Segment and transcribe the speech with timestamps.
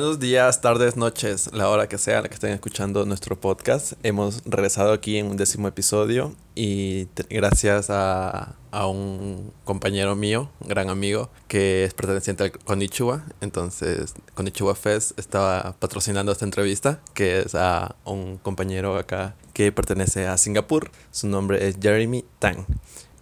[0.00, 3.94] Buenos días, tardes, noches, la hora que sea la que estén escuchando nuestro podcast.
[4.04, 10.88] Hemos regresado aquí en un décimo episodio y gracias a, a, un compañero mío, gran
[10.88, 13.24] amigo, que es perteneciente al Konichiwa.
[13.40, 20.28] Entonces, Konichiwa Fest estaba patrocinando esta entrevista, que es a un compañero acá que pertenece
[20.28, 20.92] a Singapur.
[21.10, 22.66] Su nombre es Jeremy Tang.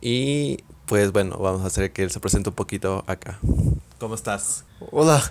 [0.02, 3.38] Y pues bueno, vamos a hacer que él se presente un poquito acá.
[3.98, 4.66] ¿Cómo estás?
[4.91, 5.23] Hola.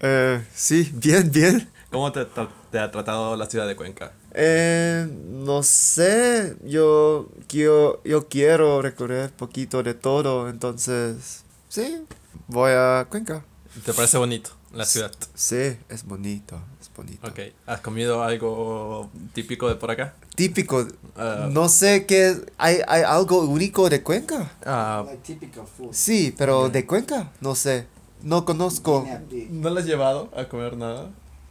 [0.00, 1.68] Eh, sí, bien, bien.
[1.90, 2.26] ¿Cómo te,
[2.70, 4.12] te, ha tratado la ciudad de Cuenca?
[4.32, 12.04] Eh, no sé, yo, yo, yo quiero recorrer poquito de todo, entonces, sí,
[12.48, 13.44] voy a Cuenca.
[13.84, 15.12] ¿Te parece bonito la ciudad?
[15.34, 17.26] Sí, es bonito, es bonito.
[17.26, 20.14] Ok, ¿has comido algo típico de por acá?
[20.34, 20.86] Típico,
[21.16, 21.48] ah.
[21.50, 24.52] no sé qué, ¿hay, hay algo único de Cuenca?
[24.66, 27.86] Uh, sí, pero de Cuenca, no sé.
[28.26, 29.06] No conozco.
[29.50, 31.10] ¿No le has llevado a comer nada?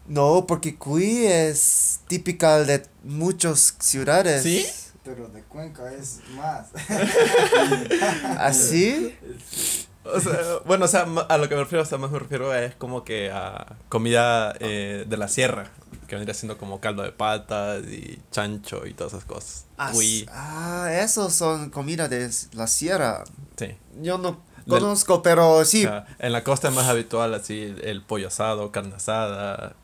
[0.10, 4.44] No, porque Cui es típica de muchas ciudades.
[4.44, 4.66] ¿Sí?
[5.06, 6.68] Pero de Cuenca es más.
[8.38, 9.16] ¿Así?
[10.04, 12.54] O sea, bueno, o sea, a lo que me refiero, o sea, más me refiero
[12.54, 15.72] es como que a comida eh, de la sierra,
[16.10, 19.66] que vendría siendo como caldo de patas y chancho y todas esas cosas.
[19.78, 19.94] Ah,
[20.34, 23.24] ah esos son comida de la sierra.
[23.56, 23.78] Sí.
[24.02, 25.88] Yo no Conozco, pero sí.
[26.20, 29.76] en la costa es más habitual así el pollo asado, carne asada,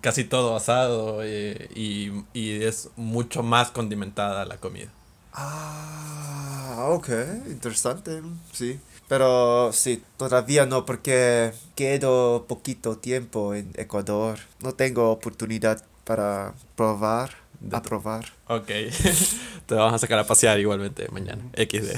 [0.00, 4.88] casi todo asado eh, y, y, es mucho más condimentada la comida.
[5.32, 7.08] Ah, ok,
[7.46, 8.80] interesante, sí.
[9.08, 14.38] Pero sí, todavía no porque quedo poquito tiempo en Ecuador.
[14.60, 18.24] No tengo oportunidad para probar a probar.
[18.48, 18.66] Ok.
[19.66, 21.42] Te vamos a sacar a pasear igualmente mañana.
[21.56, 21.94] XD.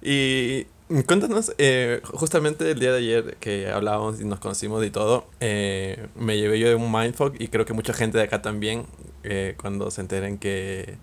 [0.02, 0.66] y
[1.06, 6.08] cuéntanos, eh, justamente el día de ayer que hablábamos y nos conocimos y todo, eh,
[6.14, 8.86] me llevé yo de un mindfuck y creo que mucha gente de acá también,
[9.24, 10.98] eh, cuando se enteren que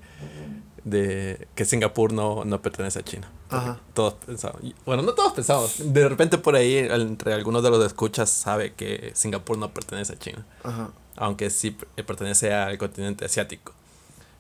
[0.84, 3.32] de que Singapur no, no pertenece a China.
[3.50, 3.80] Ajá.
[3.94, 4.62] Todos pensamos.
[4.86, 5.94] Bueno, no todos pensamos.
[5.94, 10.20] De repente por ahí, entre algunos de los escuchas, sabe que Singapur no pertenece a
[10.20, 10.46] China.
[10.64, 11.76] Ajá aunque sí
[12.06, 13.74] pertenece al continente asiático.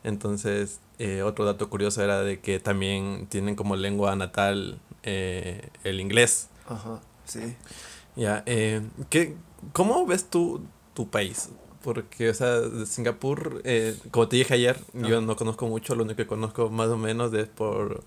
[0.04, 6.00] Entonces, eh, otro dato curioso era de que también tienen como lengua natal eh, el
[6.00, 6.50] inglés.
[6.68, 7.56] Ajá, sí.
[8.16, 9.36] Ya, eh, ¿qué,
[9.72, 10.62] ¿cómo ves tú
[10.94, 11.50] tu país?
[11.82, 16.04] Porque, o sea, de Singapur, eh, como te dije ayer, yo no conozco mucho, lo
[16.04, 18.04] único que conozco más o menos es por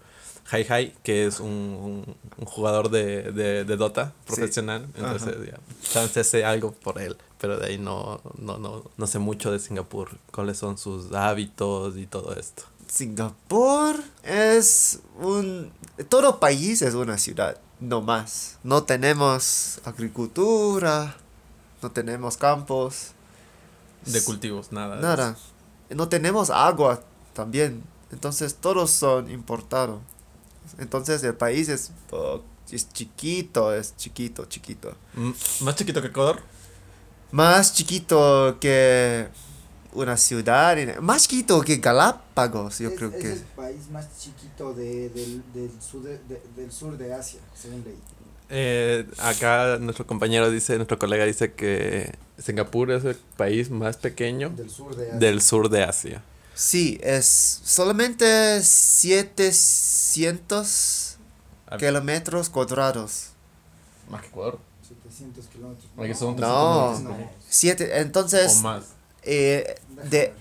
[0.50, 4.86] Hai Hai, que es un, un, jugador de, de, de, Dota profesional.
[4.96, 5.36] Entonces,
[5.92, 9.60] ya, sé algo por él, pero de ahí no, no, no, no sé mucho de
[9.60, 10.18] Singapur.
[10.32, 12.64] ¿Cuáles son sus hábitos y todo esto?
[12.88, 15.70] Singapur es un...
[16.08, 18.58] Todo país es una ciudad, no más.
[18.64, 21.16] No tenemos agricultura,
[21.80, 23.12] no tenemos campos.
[24.04, 24.96] De cultivos, nada.
[24.96, 25.36] Nada.
[25.90, 27.00] No tenemos agua
[27.32, 27.84] también.
[28.10, 30.00] Entonces todos son importados.
[30.78, 31.92] Entonces el país es,
[32.72, 34.96] es chiquito, es chiquito, chiquito.
[35.60, 36.42] ¿Más chiquito que Ecuador?
[37.32, 39.26] Más chiquito que
[39.92, 43.38] una ciudad, más chiquito que Galápagos, yo creo que es.
[43.40, 46.20] el país más chiquito de, del, del, sur de,
[46.54, 47.96] del sur de Asia, según leí.
[48.48, 54.50] Eh, acá nuestro compañero dice, nuestro colega dice que Singapur es el país más pequeño
[54.50, 55.18] del sur de Asia.
[55.18, 56.22] Del sur de Asia.
[56.54, 61.16] Sí, es solamente 700
[61.78, 63.30] kilómetros cuadrados.
[64.08, 64.60] Más que Ecuador.
[65.18, 66.38] 700 kilómetros.
[66.38, 67.30] No, no.
[67.48, 68.58] Siete, entonces.
[68.58, 68.84] O más.
[69.22, 70.32] Eh, de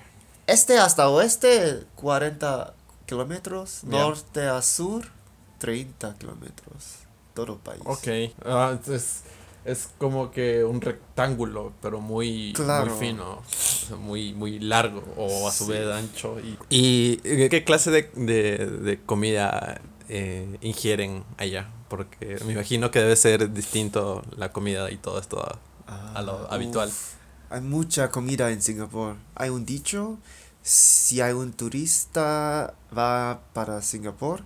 [0.48, 2.74] este hasta oeste, 40
[3.06, 3.84] kilómetros.
[3.84, 5.06] Norte a sur,
[5.60, 7.00] 30 kilómetros.
[7.34, 7.82] Todo el país.
[7.86, 8.08] Ok.
[8.46, 9.24] Ah, entonces
[9.66, 13.42] es como que un rectángulo, pero muy, muy fino,
[14.00, 16.38] muy, muy largo o a su vez ancho.
[16.40, 21.72] ¿Y, y qué clase de, de, de comida eh, ingieren allá?
[21.88, 25.42] Porque me imagino que debe ser distinto la comida y todo esto
[25.88, 26.92] a, lo ah, habitual.
[27.50, 29.18] hay mucha comida en Singapur.
[29.36, 30.18] Hay un dicho,
[30.62, 34.42] si hay un turista va para Singapur,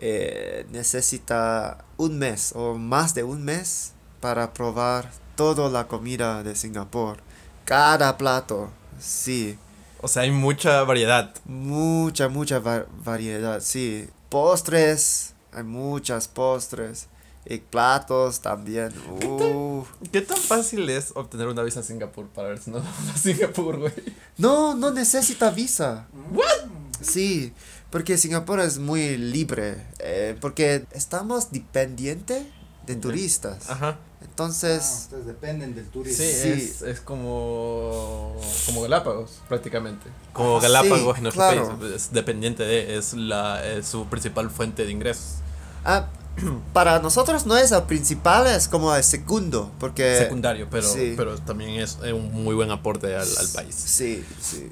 [0.00, 6.54] eh, necesita un mes o más de un mes para probar toda la comida de
[6.54, 7.18] Singapur.
[7.64, 8.70] Cada plato,
[9.00, 9.58] sí.
[10.00, 11.34] O sea, hay mucha variedad.
[11.44, 12.60] Mucha, mucha
[13.04, 14.08] variedad, sí.
[14.28, 17.08] Postres, hay muchas postres.
[17.50, 18.92] Y platos también.
[20.12, 23.78] ¿Qué tan, fácil es obtener una visa a Singapur para ver si vamos a Singapur,
[23.78, 23.92] güey?
[24.36, 26.08] No, no necesita visa.
[26.30, 26.68] ¿What?
[27.00, 27.54] Sí,
[27.90, 29.86] porque Singapur es muy libre.
[30.00, 32.44] Eh, porque estamos dependientes
[32.86, 33.70] de turistas.
[33.70, 33.98] Ajá.
[34.20, 36.24] Ah, Entonces, ustedes dependen del turismo.
[36.24, 36.48] Sí, Sí.
[36.50, 38.34] Es, es como,
[38.66, 40.06] como Galápagos, prácticamente.
[40.32, 41.78] Como Galápagos sí, en nuestro claro.
[41.78, 41.92] país.
[41.94, 45.36] Es dependiente de, es, la, es su principal fuente de ingresos.
[45.84, 46.08] ah,
[46.72, 50.18] para nosotros no es el principal, es como el segundo, porque...
[50.18, 51.14] Secundario, pero, sí.
[51.16, 53.74] pero también es un muy buen aporte al, al país.
[53.74, 54.70] Sí, sí.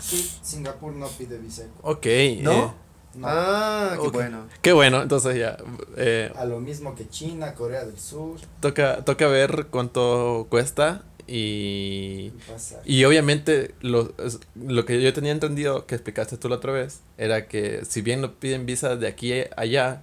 [0.00, 1.62] Sí, Singapur no pide visa.
[1.82, 2.06] Ok.
[2.40, 2.52] ¿No?
[2.52, 2.70] eh,
[3.16, 3.26] No.
[3.28, 4.46] Ah, qué bueno.
[4.62, 5.56] Qué bueno, entonces ya.
[5.96, 8.38] eh, A lo mismo que China, Corea del Sur.
[8.60, 12.32] toca, toca ver cuánto cuesta y...
[12.84, 14.12] Y obviamente lo,
[14.54, 18.20] lo que yo tenía entendido que explicaste tú la otra vez era que si bien
[18.22, 20.02] lo piden visa de aquí a allá,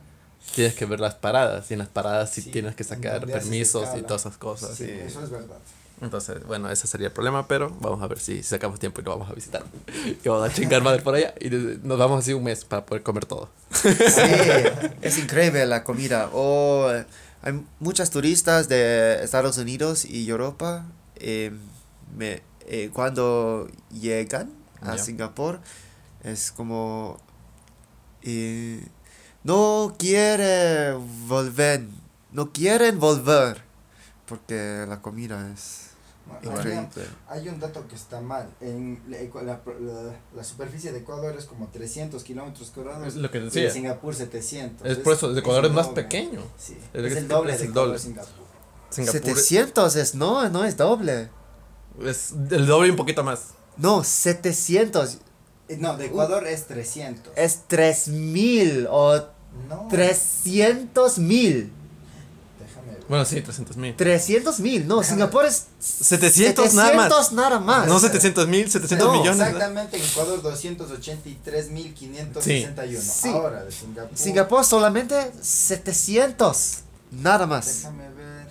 [0.56, 3.88] tienes que ver las paradas y en las paradas sí, Sí, tienes que sacar permisos
[3.98, 4.76] y todas esas cosas.
[4.76, 4.92] Sí, Sí.
[5.06, 5.58] eso es verdad.
[6.02, 9.12] Entonces, bueno, ese sería el problema, pero vamos a ver si sacamos tiempo y lo
[9.12, 9.64] vamos a visitar.
[10.24, 11.50] Y vamos a chingar madre por allá y
[11.84, 13.50] nos vamos así un mes para poder comer todo.
[13.72, 13.92] Sí,
[15.02, 16.30] es increíble la comida.
[16.34, 17.06] O eh,
[17.44, 20.86] hay muchos turistas de Estados Unidos y Europa.
[21.18, 21.52] eh,
[22.18, 24.52] me, eh, cuando llegan
[24.82, 25.04] a Ya.
[25.04, 25.60] Singapur,
[26.24, 27.20] es como.
[28.24, 28.84] eh,
[29.44, 30.94] no quiere
[31.28, 31.86] volver.
[32.32, 33.62] No quieren volver.
[34.26, 35.91] Porque la comida es.
[36.28, 36.88] No, Increíble.
[37.28, 38.48] Hay un dato que está mal.
[38.62, 43.08] En la, la, la- la superficie de Ecuador es como 300 kilómetros cuadrados.
[43.08, 43.64] Es lo que y decía.
[43.64, 44.88] de Singapur 700.
[44.88, 46.04] Es por eso, Ecuador es el más doble.
[46.04, 46.42] pequeño.
[46.58, 48.00] Sí, Es es, el doble es de el Ecuador, doble.
[48.00, 48.46] Singapur.
[48.90, 50.16] Singapur 700 es.
[50.16, 51.30] No, no es doble.
[52.06, 53.50] es el doble y un poquito más.
[53.78, 55.18] No, 700.
[55.70, 57.34] Eh, No, de Ecuador es 300.
[57.36, 59.16] Es 3000 o
[59.70, 59.88] No.
[59.90, 61.72] 300 mil.
[63.12, 63.94] Bueno, sí, 300 mil.
[63.98, 64.88] 300 mil.
[64.88, 67.10] No, Singapur es 700 nada más.
[67.10, 67.86] 700 nada más.
[67.86, 69.46] No 700 mil, 700 No, millones.
[69.48, 73.02] Exactamente, en Ecuador 283.561.
[73.02, 73.28] Sí.
[73.28, 74.18] Ahora de Singapur.
[74.18, 76.76] Singapur solamente 700.
[77.12, 77.80] Nada más.
[77.80, 78.48] Déjame ver.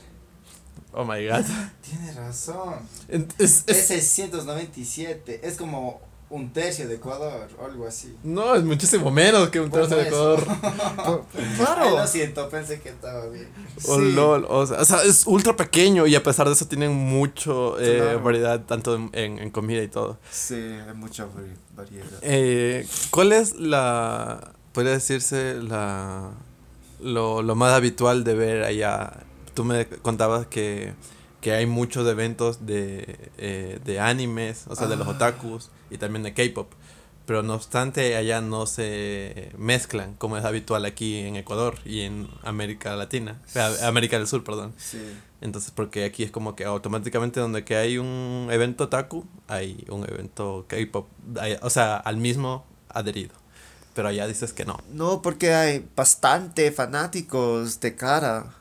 [0.92, 1.46] Oh my god.
[1.88, 2.74] Tiene razón.
[3.08, 5.40] Es, Es es- 697.
[5.42, 8.16] Es como un tercio de Ecuador o algo así.
[8.22, 10.04] no, es muchísimo menos que un tercio de.
[10.04, 10.46] Ecuador.
[10.98, 11.16] Ay,
[11.56, 11.90] Claro.
[11.98, 13.48] lo siento, pensé que estaba bien.
[13.88, 14.12] Oh, Sí.
[14.12, 17.78] lol, o, sea, o sea, es ultra pequeño y a pesar de eso tienen mucho
[17.80, 18.20] eh, Claro.
[18.22, 20.18] variedad tanto en, en, en comida y todo.
[20.30, 22.06] Sí, hay mucha vari- variedad.
[22.22, 26.30] Eh, ¿Cuál es la, podría decirse, la,
[27.00, 29.12] lo, lo más habitual de ver allá?
[29.54, 30.92] Tú me contabas que,
[31.40, 35.12] que hay muchos eventos de, eh, de animes, o sea, de los Ah.
[35.12, 36.72] otakus y también de K-pop.
[37.26, 42.28] Pero no obstante, allá no se mezclan como es habitual aquí en Ecuador y en
[42.42, 44.74] América Latina, o sea, América del Sur, perdón.
[44.76, 45.00] Sí.
[45.40, 50.02] Entonces, porque aquí es como que automáticamente donde que hay un evento otaku, hay un
[50.08, 51.08] evento K-pop,
[51.62, 53.32] o sea, al mismo adherido.
[53.94, 54.78] Pero allá dices que no.
[54.92, 58.54] No, porque hay bastante fanáticos de cara.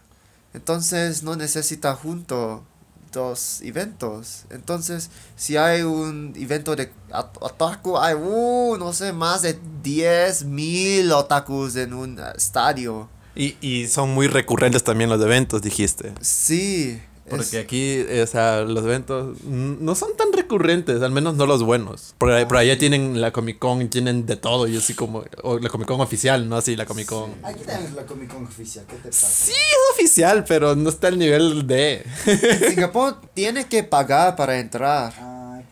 [0.54, 2.64] Entonces no necesita junto
[3.12, 4.46] dos eventos.
[4.50, 6.92] Entonces, si hay un evento de
[7.40, 13.10] otaku, hay, uh, no sé, más de 10 mil otakus en un eh, estadio.
[13.36, 16.14] Y, y son muy recurrentes también los eventos, dijiste.
[16.22, 17.02] Sí.
[17.30, 21.46] Porque es- aquí, eh, o sea, los eventos no son tan recurrentes, al menos no
[21.46, 22.16] los buenos.
[22.18, 25.60] Por, ahí- por allá tienen la Comic Con, tienen de todo, y así como, o
[25.60, 27.32] la Comic Con oficial, no así la Comic Con.
[27.44, 28.86] Aquí tenemos la Comic Con oficial.
[28.90, 29.28] ¿Qué te pasa?
[29.28, 32.06] Sí, es oficial, pero no está al nivel de...
[32.26, 35.14] en Singapur tiene que pagar para entrar.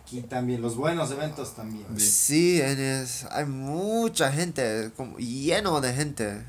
[0.04, 1.86] Aquí también, los buenos eventos también.
[2.00, 6.44] Sí, en es, hay mucha gente, como lleno de gente,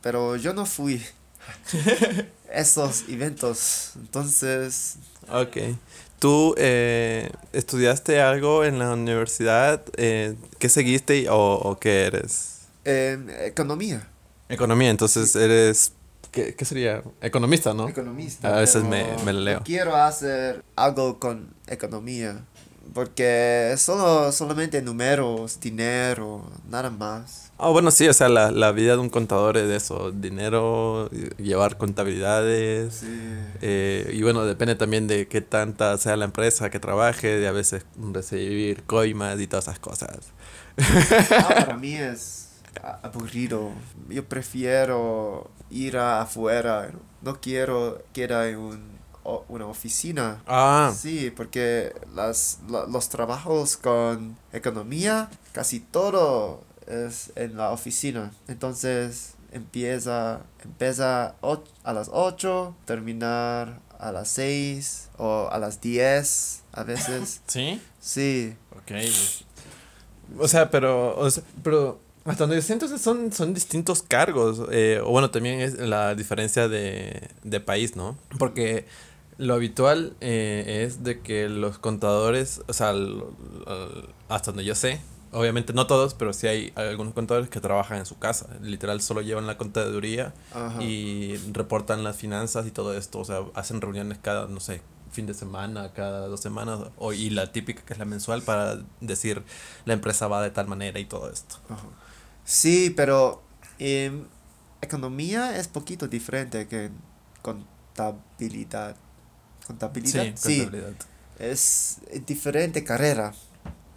[0.00, 1.00] pero yo no fui
[2.52, 4.96] esos eventos, entonces
[5.30, 5.56] Ok.
[6.18, 9.82] ¿Tú eh, estudiaste algo en la universidad?
[9.96, 12.62] Eh, ¿Qué seguiste o, o qué eres?
[12.84, 14.08] economía,
[14.48, 15.92] Economía, entonces eres...
[16.32, 17.02] ¿Qué, qué sería?
[17.20, 17.88] Economista, ¿no?
[17.88, 18.56] economista.
[18.56, 19.62] A veces me- me leo.
[19.64, 22.44] Quiero hacer algo con economía,
[22.94, 27.47] porque solo solamente números, dinero, nada más.
[27.60, 31.10] Ah, bueno, sí, o sea, la, la vida de un contador es de eso, dinero,
[31.38, 33.20] llevar contabilidades, Sí.
[33.62, 37.52] eh, y bueno, depende también de qué tanta sea la empresa que trabaje, de a
[37.52, 40.18] veces recibir coimas y todas esas cosas.
[40.78, 42.50] Ah, para mí es
[43.02, 43.72] aburrido.
[44.08, 46.90] Yo prefiero ir afuera.
[47.22, 50.42] No quiero quedar en un, o- una oficina.
[50.46, 58.32] Ah, Sí, porque las, lo- los trabajos con economía, casi todo es en la oficina.
[58.48, 61.34] Entonces empieza, empieza
[61.84, 67.40] a las 8, terminar a las 6 o a las 10 a veces.
[67.46, 67.80] ¿sí?
[68.00, 68.92] Sí, Ok.
[70.38, 74.60] O sea, pero, o sea, pero Hasta donde yo sé, entonces son, son distintos cargos.
[74.70, 78.18] eh, o bueno, también es la diferencia de, de país, ¿no?
[78.38, 78.84] Porque
[79.38, 82.92] lo habitual eh, es de que los contadores, o sea,
[84.28, 85.00] hasta donde yo sé,
[85.32, 88.46] obviamente no todos, pero sí hay algunos contadores que trabajan en su casa.
[88.62, 90.82] Literal, solo llevan la contaduría Ajá.
[90.82, 93.18] y reportan las finanzas y todo esto.
[93.20, 94.80] O sea, hacen reuniones cada, no sé,
[95.12, 96.80] fin de semana, cada dos semanas.
[96.96, 99.42] O, y la típica que es la mensual para decir
[99.84, 101.56] la empresa va de tal manera y todo esto.
[101.68, 101.84] Ajá.
[102.44, 103.42] Sí, pero
[103.78, 104.24] em,
[104.80, 106.90] economía es poquito diferente que
[107.42, 108.96] contabilidad.
[109.66, 110.24] ¿Contabilidad?
[110.34, 110.92] Sí, contabilidad.
[111.38, 113.34] es diferente carrera.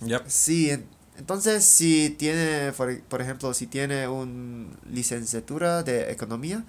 [0.02, 0.24] Yep.
[0.28, 0.88] Sí, en-
[1.22, 6.64] entonces si tiene, por, por ejemplo, si tiene una licenciatura de economía,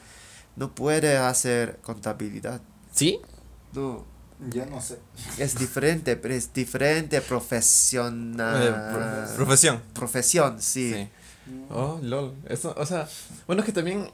[0.57, 2.61] no puede hacer contabilidad.
[2.93, 3.19] ¿Sí?
[3.73, 4.05] No,
[4.51, 4.99] Yo no sé.
[5.39, 8.91] es diferente, pero es diferente Eh, profesional.
[8.93, 9.81] pro- profesión.
[9.95, 10.93] profesión, sí.
[10.95, 11.09] Sí.
[11.71, 12.35] Oh, lol.
[12.49, 13.09] Eso, o sea,
[13.47, 14.09] bueno, es que también.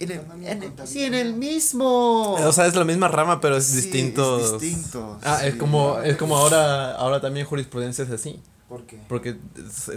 [0.00, 2.32] En el, en el- sí, en el mismo.
[2.32, 4.40] O sea, es la misma rama, pero es Sí, distinto.
[4.56, 8.42] es distinto, Ah, es como, es como ahora, ahora también jurisprudencia es así.
[9.08, 9.36] Porque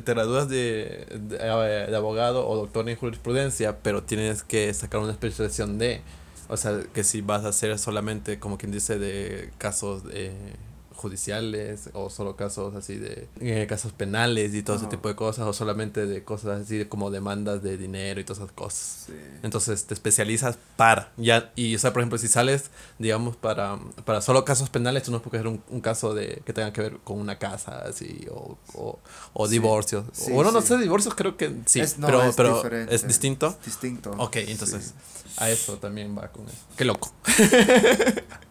[0.04, 5.12] te gradúas de, de, de abogado o doctor en jurisprudencia, pero tienes que sacar una
[5.12, 6.02] especialización de.
[6.50, 10.54] O sea, que si vas a hacer solamente, como quien dice, de casos eh,
[10.98, 15.46] judiciales o solo casos así de eh, casos penales y todo ese tipo de cosas,
[15.48, 19.04] o solamente de cosas así de como demandas de dinero y todas esas cosas.
[19.08, 19.14] Sí.
[19.44, 24.22] Entonces te especializas para, ya, y o sea, por ejemplo, si sales, digamos, para, para
[24.22, 26.98] solo casos penales, tú no puedes coger un, un caso de que tenga que ver
[27.04, 29.00] con una casa, así, o, o,
[29.34, 29.52] o Sí.
[29.54, 30.06] divorcios.
[30.12, 30.68] Sí, bueno, no sí.
[30.70, 32.94] sé, divorcios creo que sí, Es- no, pero, es pero diferente.
[32.96, 33.56] es distinto.
[33.60, 34.12] Es distinto.
[34.18, 34.94] Ok, entonces
[35.38, 36.58] a eso también va con eso.
[36.76, 37.14] Qué loco.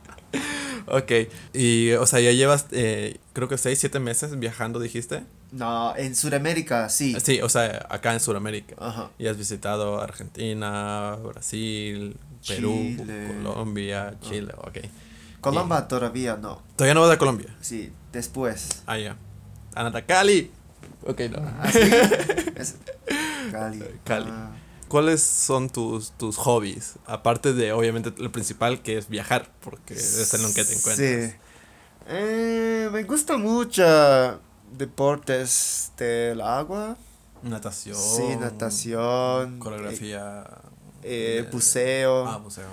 [0.87, 1.13] ok,
[1.53, 5.23] y o sea, ya llevas, eh, creo que seis, siete meses viajando, dijiste.
[5.53, 7.17] No, en Sudamérica, sí.
[7.23, 8.77] Sí, o sea, acá en Sudamérica.
[8.79, 9.11] Ajá.
[9.19, 12.17] Y has visitado Argentina, Brasil,
[12.47, 12.97] Perú.
[13.43, 14.79] Colombia, Chile, ok.
[15.41, 16.63] Colombia todavía no.
[16.75, 17.55] Todavía no vas a Colombia.
[17.61, 18.83] Sí, después.
[18.87, 19.17] Ah, ya.
[19.75, 20.51] Anata Cali.
[21.05, 21.39] Ok, no.
[21.61, 21.79] ¿Ah, sí?
[22.57, 22.77] Es
[23.53, 23.85] Cali.
[24.05, 24.27] Cali.
[24.29, 24.51] Ah,
[24.89, 26.95] ¿Cuáles son tus, tus hobbies?
[27.07, 30.97] Aparte de, obviamente, lo principal que es viajar, porque es en lo que te encuentras.
[31.31, 31.37] Sí.
[32.09, 34.41] Eh, me gusta mucho
[34.71, 36.97] deportes del agua.
[37.43, 37.97] Natación.
[37.97, 39.59] Sí, natación.
[39.59, 40.45] Coreografía.
[41.03, 42.27] eh, de- buceo.
[42.27, 42.67] Ah, buceo.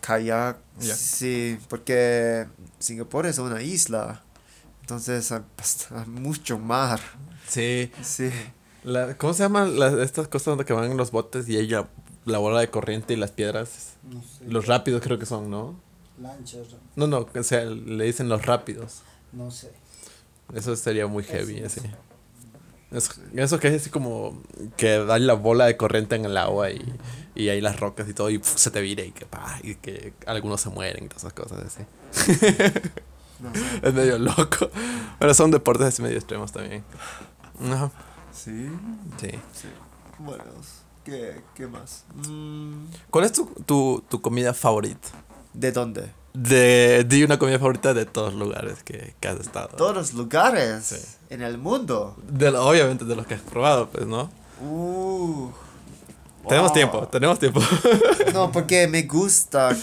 [0.00, 0.58] kayak.
[0.80, 0.94] Ya.
[0.96, 2.46] Sí, porque
[2.78, 4.22] Singapur es una isla.
[4.80, 5.42] Entonces hay
[6.06, 7.00] mucho mar.
[7.48, 7.90] Sí.
[8.02, 8.30] Sí.
[8.88, 11.88] La, ¿Cómo se llaman las, estas cosas donde que van los botes y ella,
[12.24, 13.96] la bola de corriente y las piedras?
[14.02, 14.44] No sé.
[14.46, 15.78] Los rápidos creo que son, ¿no?
[16.20, 19.02] Lanchas, No, no, o sea, le dicen los rápidos.
[19.32, 19.72] no sé.
[20.54, 21.80] Eso sería muy heavy, no así.
[22.90, 24.42] Eso, eso que es así como
[24.78, 26.82] que da la bola de corriente en el agua y,
[27.34, 30.14] y hay las rocas y todo y se te vira y que, pa, y que
[30.24, 31.82] algunos se mueren y todas esas cosas así.
[33.40, 33.60] No sé.
[33.82, 34.70] Es medio loco.
[35.18, 36.82] Pero son deportes así medio extremos también.
[37.70, 37.92] Ajá.
[38.38, 38.68] Sí.
[39.20, 39.30] Sí.
[39.52, 39.68] Sí.
[40.18, 40.44] Bueno,
[41.04, 42.04] ¿qué, qué más?
[42.14, 45.08] Mm, ¿Cuál es tu, tu, tu comida favorita?
[45.52, 46.12] ¿De dónde?
[46.34, 49.68] De, di una comida favorita de todos los lugares que, que has estado.
[49.76, 50.96] Todos los lugares Sí.
[51.30, 52.16] en el mundo.
[52.28, 54.30] De, obviamente de los que has probado, pues, ¿no?
[54.60, 55.50] Uh,
[56.48, 56.74] Tenemos wow.
[56.74, 57.60] tiempo, tenemos tiempo.
[58.34, 59.76] No, porque me gusta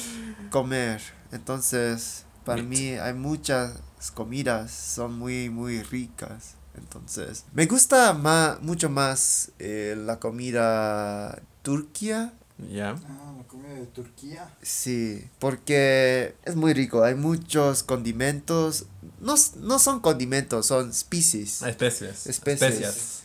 [0.51, 1.01] comer.
[1.31, 2.69] Entonces, para Meat.
[2.69, 3.81] mí hay muchas
[4.13, 6.55] comidas, son muy, muy ricas.
[6.77, 12.33] Entonces, me gusta más, mucho más eh, la comida turquía.
[12.71, 12.91] Ya.
[12.91, 14.49] Ah, la comida de Turquía.
[14.61, 17.03] Sí, porque es muy rico.
[17.03, 18.85] Hay muchos condimentos.
[19.19, 21.61] No, no son condimentos, son species.
[21.63, 22.27] Especies.
[22.27, 22.73] Especies.
[22.73, 23.23] Especias.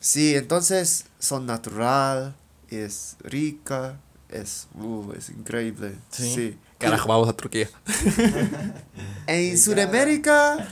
[0.00, 2.36] Sí, entonces son natural,
[2.68, 5.96] es rica, es, uh, es increíble.
[6.10, 6.34] Sí.
[6.34, 6.58] sí.
[6.78, 7.70] Carajo, vamos a Turquía.
[9.26, 9.56] En.
[9.64, 10.68] Sudamérica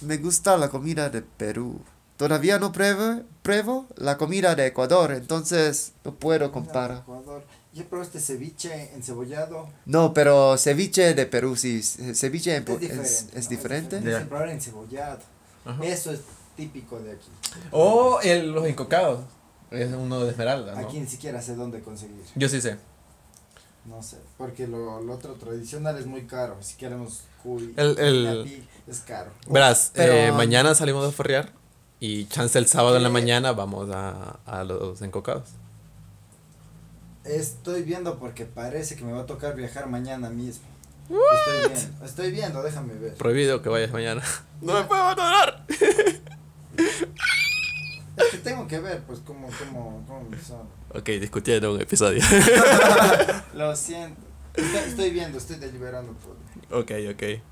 [0.00, 1.80] me gusta la comida de Perú.
[2.16, 6.98] Todavía no pruebo, pruebo la comida de Ecuador, entonces no puedo comparar.
[6.98, 7.44] Ecuador.
[7.74, 9.68] Yo probé este ceviche encebollado.
[9.84, 13.02] No, pero ceviche de Perú sí, ce- ceviche en Es Pu- diferente.
[13.06, 13.50] es, es ¿no?
[13.50, 14.00] diferente.
[14.02, 14.18] Ya.
[14.20, 15.18] Es probar encebollado.
[15.66, 15.84] Ajá.
[15.84, 16.20] Eso es
[16.56, 17.28] típico de aquí.
[17.72, 19.20] O el, los encocados.
[19.70, 20.86] Es uno de esmeralda, ¿no?
[20.88, 22.22] Aquí ni siquiera sé dónde conseguir.
[22.34, 22.78] Yo sí sé.
[23.88, 24.16] No sé.
[24.36, 26.56] Porque lo, lo otro tradicional es muy caro.
[26.60, 29.30] Si queremos cuy, El- el- es caro.
[29.48, 31.52] Verás, Pero- eh, mañana salimos a ferrear
[32.00, 35.50] y chance el sábado en la mañana vamos a, a los encocados.
[37.24, 40.64] Estoy viendo porque parece que me va a tocar viajar mañana mismo.
[41.08, 43.14] Estoy viendo, estoy viendo, déjame ver.
[43.14, 44.22] Prohibido que vayas mañana.
[44.60, 45.64] No me puedo abandonar.
[48.16, 50.68] Es que tengo que ver, pues, cómo, cómo, cómo son.
[50.94, 52.22] Ok, discutiendo un episodio.
[53.54, 54.20] Lo siento.
[54.54, 56.80] Estoy, estoy viendo, estoy deliberando todo.
[56.80, 57.42] ok, ok.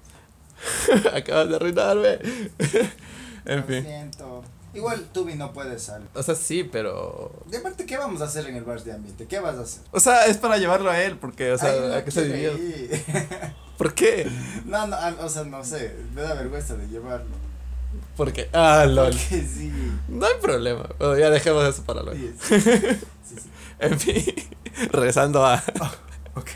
[1.14, 2.12] Acabas de arruinarme.
[3.44, 3.83] en Lo fin.
[3.85, 4.44] siento.
[4.73, 6.09] Igual Tubi no puede salir.
[6.14, 7.30] O sea, sí, pero.
[7.47, 9.26] De parte, ¿qué vamos a hacer en el bar de ambiente?
[9.26, 9.83] ¿Qué vas a hacer?
[9.92, 12.25] O sea, es para llevarlo a él, porque, o sea, Ay, no ¿a qué se
[12.25, 13.04] divierte?
[13.78, 14.28] ¿Por qué?
[14.64, 17.30] No, no, ah, o sea, no sé, me da vergüenza de llevarlo.
[18.16, 18.49] Porque.
[18.52, 19.11] Ah, lol.
[19.12, 19.73] Porque sí.
[20.09, 20.88] No hay problema.
[20.99, 22.18] Bueno, ya dejemos eso para luego.
[22.18, 23.50] Sí, sí, sí, sí.
[23.80, 24.25] En fin,
[24.92, 25.62] regresando a.
[26.37, 26.50] Ok.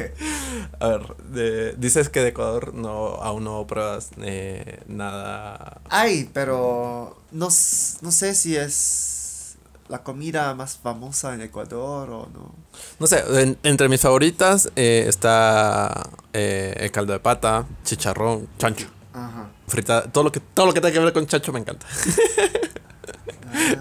[0.80, 5.80] A ver, de- dices que de Ecuador no, aún no pruebas eh, nada.
[5.88, 9.56] Ay, pero no, no sé si es
[9.88, 12.54] la comida más famosa en Ecuador o no.
[12.98, 18.86] No sé, en- entre mis favoritas eh, está eh, el caldo de pata, chicharrón, chancho,
[19.26, 19.50] Ajá.
[19.66, 21.86] frita, todo lo que todo lo que tenga que ver con chancho me encanta.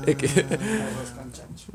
[0.06, 1.72] Es que- con chancho.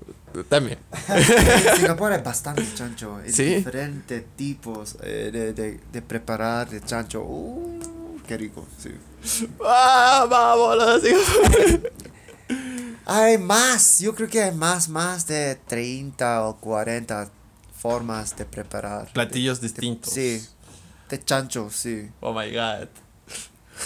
[0.48, 0.78] También.
[1.76, 3.16] Singapur hay bastante chancho.
[3.16, 3.56] Hay Sí.
[3.56, 7.20] diferentes tipos eh, de, de, de preparar de chancho.
[7.22, 7.78] Uh,
[8.26, 8.90] qué rico, sí.
[9.64, 11.02] ¡Ah, vámonos!
[13.04, 17.30] Hay más, yo creo que hay más, más de 30 o 40
[17.76, 19.12] formas de preparar.
[19.12, 20.12] Platillos De- distintos.
[20.12, 20.40] Sí,
[21.08, 22.08] de chancho, sí.
[22.20, 22.88] Oh my god.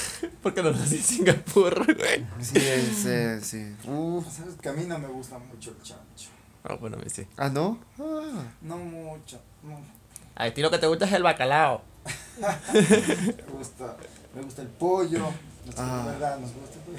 [0.43, 2.27] ¿Por qué no nací en Singapur, güey?
[2.41, 2.61] Sí,
[2.95, 3.77] sí, sí.
[3.89, 6.31] Uh, ¿Sabes que a mí no me gusta mucho el chancho?
[6.65, 7.27] Ah, bueno, a mí sí.
[7.37, 7.79] ah, ¿no?
[7.99, 8.43] Ah.
[8.63, 9.41] No mucho.
[9.63, 9.81] No.
[10.35, 11.83] A ti lo que te gusta es el bacalao.
[12.73, 13.97] Me gusta,
[14.35, 15.19] me gusta el pollo.
[15.65, 16.05] No sé, Ah.
[16.07, 16.99] verdad, nos gusta el pollo.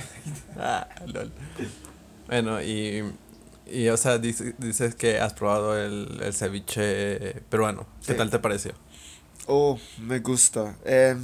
[0.58, 1.32] Ah, lol.
[2.28, 3.14] Bueno, y,
[3.68, 7.86] y o sea, dice- dices que has probado el, el ceviche peruano.
[8.06, 8.18] ¿Qué Sí.
[8.18, 8.74] tal te pareció?
[9.46, 10.76] Oh, me gusta.
[10.84, 11.24] Em,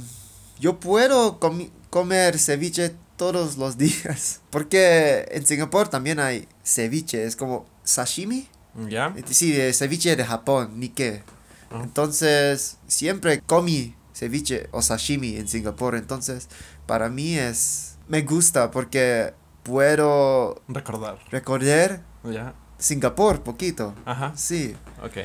[0.60, 4.40] yo puedo comi- comer ceviche todos los días.
[4.50, 7.24] Porque en Singapur también hay ceviche.
[7.24, 8.48] Es como sashimi.
[8.88, 9.14] ¿Ya?
[9.16, 11.22] Eh, Sí, de ceviche de Japón, Nikkei.
[11.70, 11.80] Ah.
[11.84, 15.94] Entonces, siempre comí ceviche o sashimi en Singapur.
[15.94, 16.48] Entonces,
[16.86, 17.96] para mí es...
[18.08, 21.18] Me gusta porque puedo Recordar.
[21.30, 22.54] recordar ¿Ya?
[22.78, 23.94] Singapur poquito.
[24.04, 24.32] Ajá.
[24.36, 25.18] Sí, Ok.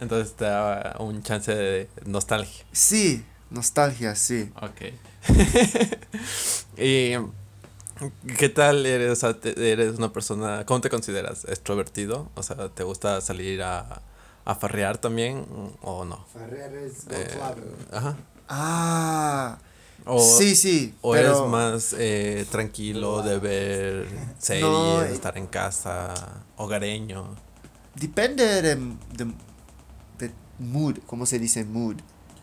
[0.00, 2.64] Entonces te da un chance de nostalgia.
[2.72, 4.50] sí, nostalgia, sí.
[4.60, 4.92] Ok.
[6.78, 7.12] y
[8.38, 9.10] ¿qué tal eres?
[9.12, 11.44] O sea, te- eres una persona, ¿cómo te consideras?
[11.44, 12.30] ¿Extrovertido?
[12.34, 14.02] O sea, ¿te gusta salir a,
[14.44, 15.46] a farrear también
[15.82, 16.24] o no?
[16.32, 17.38] Farrear es go Eh,
[17.92, 18.16] ajá.
[18.48, 19.58] Ah,
[20.04, 20.94] O, sí, sí.
[21.00, 24.06] o pero eres más eh, tranquilo de ver
[24.38, 26.14] series, No, estar en casa,
[26.56, 27.34] hogareño.
[27.94, 29.34] Depende de, de,
[30.18, 30.30] de
[30.60, 31.96] mood, ¿cómo se dice mood?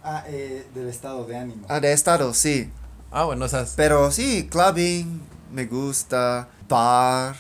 [0.04, 1.66] Ah, eh, del estado de ánimo.
[1.70, 2.70] Ah, de estado, sí.
[3.12, 7.36] Ah, bueno, o sea, Pero sí, clubbing me gusta, bar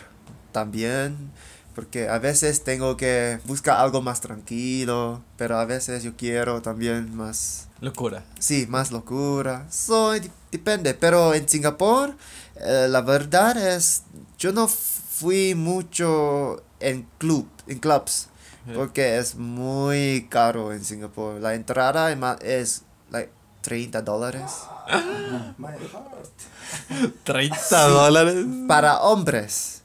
[0.52, 1.32] también,
[1.76, 7.16] porque a veces tengo que buscar algo más tranquilo, pero a veces yo quiero también
[7.16, 8.24] más, locura.
[8.40, 9.66] sí, más locura.
[9.72, 12.16] So, di- depende, pero en Singapur,
[12.58, 14.04] eh, la verdad es,
[14.38, 18.28] yo no fui mucho en club, en clubs,
[18.76, 21.40] porque es muy caro en Singapur.
[21.42, 24.52] La entrada es like 30 dólares.
[25.58, 27.14] My heart.
[27.24, 28.46] 30 dólares.
[28.68, 29.82] Para hombres.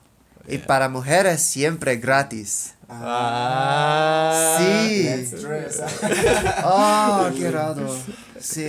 [0.47, 0.67] Y Yeah.
[0.67, 2.75] para mujeres siempre gratis.
[2.89, 4.57] Ah.
[4.59, 5.03] Sí.
[5.03, 5.83] Let's dress.
[6.65, 7.95] Oh, qué raro.
[8.41, 8.65] Sí.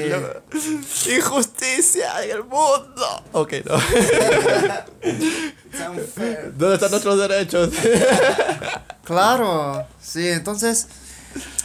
[1.15, 3.23] Injusticia en el mundo.
[3.31, 3.75] Ok, no.
[5.03, 6.51] It's unfair.
[6.57, 7.69] ¿Dónde están nuestros derechos?
[9.13, 9.85] Claro.
[10.01, 10.87] Sí, entonces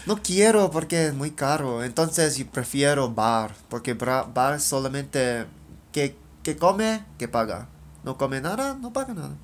[0.06, 1.84] no quiero porque es muy caro.
[1.84, 3.54] Entonces yo prefiero bar.
[3.68, 5.46] Porque bra- bar solamente
[5.92, 7.68] que, que come, que paga.
[8.02, 9.34] No come nada, no paga nada.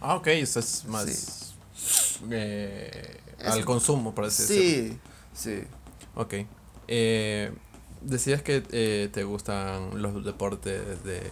[0.00, 1.54] Ah, ok, eso es más
[2.30, 4.98] eh, Es- al consumo, por así decirlo.
[5.34, 5.64] Sí, sí.
[6.14, 6.34] Ok.
[6.88, 7.52] Eh,
[8.00, 11.22] decías que eh, te gustan los deportes de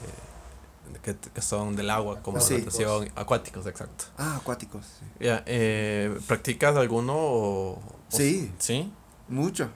[1.02, 2.58] que, que son del agua, como Sí.
[2.58, 4.04] natación, acuáticos, exacto.
[4.18, 4.84] Ah, acuáticos.
[4.84, 5.24] sí.
[5.26, 8.52] Ya, eh, ¿practicas alguno o, o- Sí.
[8.58, 8.92] ¿Sí?
[9.28, 9.70] Mucho.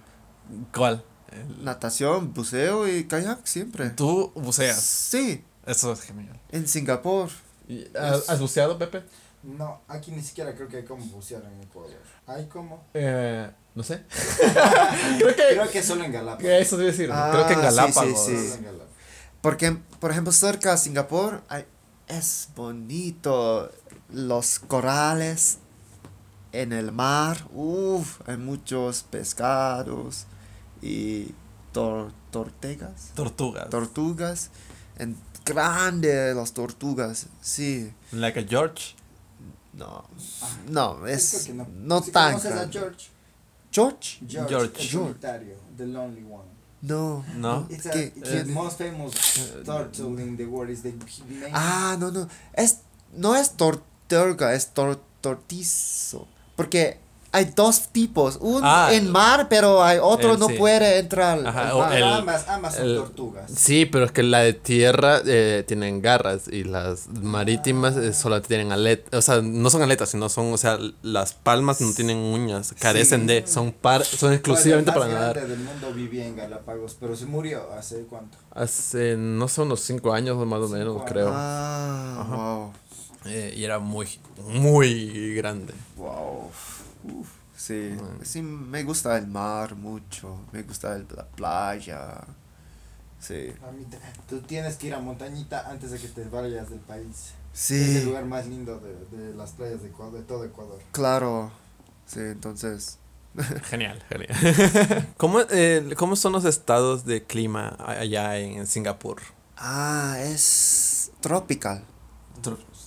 [0.74, 1.04] ¿Cuál?
[1.32, 3.90] El- Natación, buceo y kayak siempre.
[3.90, 4.80] Tú buceas.
[4.80, 6.38] Sí, Eso es genial.
[6.52, 7.28] en Singapur.
[7.66, 9.02] ¿Y ¿Has, has buceado, Pepe?
[9.42, 11.98] No, aquí ni siquiera creo que hay como bucear en Ecuador.
[12.26, 12.84] ¿Hay como?
[12.94, 14.02] Eh, no sé.
[15.18, 16.44] Creo que, Creo que solo en Galápagos.
[16.50, 17.10] eso debe decir.
[17.12, 18.24] Ah, Creo que en sí, sí, Galápagos.
[18.26, 18.32] sí.
[19.44, 21.66] Porque, por ejemplo, cerca de Singapur hay-
[22.08, 23.70] es bonito.
[24.10, 25.58] Los corales
[26.52, 27.46] en el mar.
[27.52, 30.24] Uf, hay muchos pescados
[30.80, 31.34] y
[31.74, 33.10] tor- tortegas.
[33.14, 33.68] Tortugas.
[33.68, 34.50] Tortugas.
[34.98, 37.26] En grande las tortugas.
[37.42, 37.92] Sí.
[38.12, 38.94] like a George.
[39.74, 40.04] No,
[40.68, 42.00] no, es no, no.
[42.00, 42.72] Tan conoces a grande.
[42.78, 43.10] George,
[43.72, 44.18] George?
[44.26, 44.82] George, George.
[44.82, 46.53] el solitario, the lonely one.
[46.86, 47.24] No.
[47.36, 47.66] ¿No?
[47.70, 48.44] It's, a, ¿Qué- it's qué?
[48.44, 49.14] the most famous
[49.64, 50.70] turtle in the world.
[50.70, 52.28] Is the main Ah, no, no.
[52.52, 52.80] Es,
[53.16, 56.26] no es tortuga, es tor- tortizo.
[56.56, 56.98] Porque
[57.34, 58.38] hay dos tipos.
[58.40, 60.54] Un Ah, en mar, pero hay otro el- no sí.
[60.54, 61.46] puede entrar.
[61.46, 61.92] Ajá, al o mar.
[61.96, 63.50] el- ambas, ambas son el- tortugas.
[63.54, 68.40] Sí, pero es que la de tierra eh, tienen garras y las marítimas eh, solo
[68.40, 69.18] tienen aletas.
[69.18, 73.26] O sea, no son aletas, sino son, o sea, las palmas no tienen uñas, carecen
[73.26, 75.46] de, son par, son exclusivamente para nadar.
[75.46, 78.38] del mundo vivía en Galápagos, pero se murió hace cuánto.
[78.52, 81.30] Hace, no sé, unos cinco años más o menos, creo.
[81.34, 82.36] Ah, Ajá.
[82.36, 82.72] wow.
[83.26, 84.06] Eh, y era muy,
[84.46, 85.72] muy grande.
[85.96, 86.50] Wow.
[87.04, 90.40] Uf, sí, sí, me gusta el mar mucho.
[90.52, 92.20] Me gusta el- la playa.
[93.20, 93.52] Sí.
[93.66, 96.80] A mí te- tú tienes que ir a Montañita antes de que te vayas del
[96.80, 97.32] país.
[97.54, 100.80] Es el Sí, lugar más lindo de, de las playas de, Ecuador, de todo Ecuador.
[100.92, 101.50] claro.
[102.06, 102.98] Sí, entonces.
[103.64, 105.14] Genial, genial.
[105.16, 109.20] ¿Cómo, eh, ¿Cómo son los estados de clima allá en Singapur?
[109.56, 111.82] Ah, es tropical.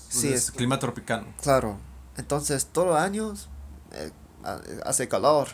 [0.10, 1.26] Sí, es- clima tropical.
[1.42, 1.78] Claro.
[2.18, 3.50] Entonces, todos los años
[3.94, 4.12] eh,
[4.44, 5.48] ha- hace calor.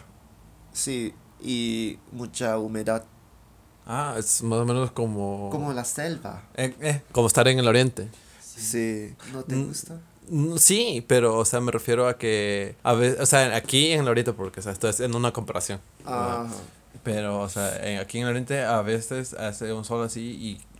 [0.72, 3.04] Sí, y mucha humedad.
[3.86, 5.50] Ah, es más o menos como...
[5.50, 6.44] Como la selva.
[6.56, 8.08] Eh, eh, como estar en el oriente.
[8.42, 9.14] Sí.
[9.34, 9.68] ¿No te Mm.
[9.68, 10.00] gusta?
[10.30, 14.02] Mm, Sí, pero, o sea, me refiero a que, a veces, o sea, aquí en
[14.02, 15.82] el oriente, porque, o sea, esto es en una comparación.
[16.06, 16.48] Ah,
[17.04, 20.22] Pero, o sea, en- aquí en el oriente a veces hace un sol así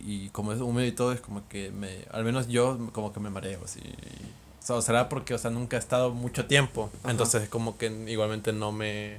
[0.24, 3.20] y como es húmedo y todo, es como que me, al menos yo como que
[3.20, 3.80] me mareo así.
[4.64, 7.10] O sea, será porque, o sea, nunca he estado mucho tiempo, Ajá.
[7.10, 9.18] entonces es como que igualmente no me,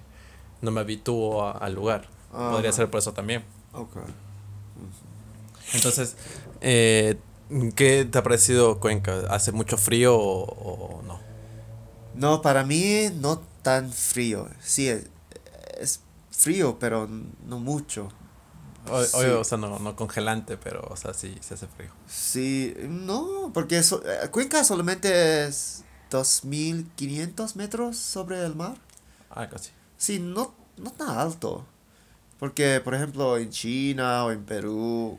[0.61, 2.07] no me habitúo al lugar.
[2.31, 2.77] Podría Ajá.
[2.77, 3.43] ser por eso también.
[3.73, 3.95] ok.
[5.73, 6.15] Entonces,
[6.61, 7.17] eh,
[7.75, 9.23] ¿qué te ha parecido Cuenca?
[9.29, 11.19] ¿Hace mucho frío o, o no?
[12.15, 14.47] No, para mí no tan frío.
[14.61, 15.07] Sí, es,
[15.79, 15.99] es
[16.31, 17.07] frío, pero
[17.45, 18.09] no mucho.
[18.89, 19.11] O, Sí.
[19.17, 21.89] obvio, o sea, no, no congelante, pero, o sea, sí, se hace frío.
[22.07, 28.75] Sí, no, porque so- eh, Cuenca solamente es 2.500 metros sobre el mar.
[29.29, 29.71] Ah, casi.
[29.97, 31.65] Sí, no, no tan alto.
[32.39, 35.17] Porque, por ejemplo, en China o en Perú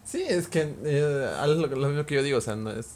[0.06, 1.32] Sí, es que eh,
[1.76, 2.92] lo mismo que yo digo, o sea, no es...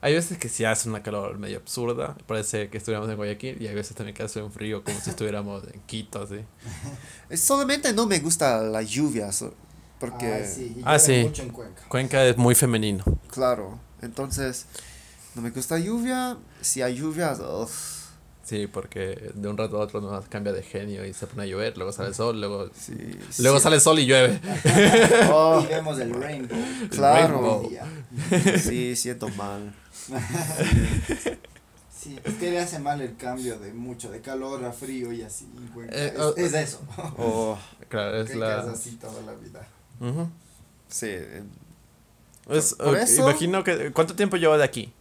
[0.00, 3.66] Hay veces que sí hace una calor medio absurda, parece que estuviéramos en Guayaquil, y
[3.66, 6.36] hay veces también que hace un frío como si estuviéramos en Quito, así.
[7.28, 9.28] Es Solamente no me gusta la lluvia,
[10.00, 10.26] porque.
[10.26, 11.28] Ah, sí, Ah, llueve sí.
[11.28, 11.82] mucho en Cuenca.
[11.88, 13.04] Cuenca es muy femenino.
[13.30, 14.64] Claro, entonces.
[15.38, 16.36] No me gusta lluvia.
[16.60, 17.32] Si hay lluvia,
[18.42, 21.46] Sí, porque de un rato a otro nos cambia de genio y se pone a
[21.46, 22.94] llover, luego sale el sol, luego, sí,
[23.38, 23.62] luego sí.
[23.62, 24.40] sale el sol y llueve.
[25.30, 26.58] Oh, Y vemos el rainbow.
[26.90, 27.34] Claro.
[27.60, 27.70] rainbow.
[28.58, 29.72] Sí, siento mal.
[32.00, 35.22] Sí, es que le hace mal el cambio de mucho, de calor a frío y
[35.22, 35.48] así.
[35.90, 36.80] Eh, es, oh, es eso.
[37.18, 38.72] Oh, Claro, es Cuenca es la...
[38.72, 39.66] así toda la vida.
[40.88, 41.06] Sí.
[41.10, 41.42] eh,
[42.50, 43.92] Es- eso- Imagino que...
[43.92, 44.92] ¿Cuánto tiempo llevo de aquí?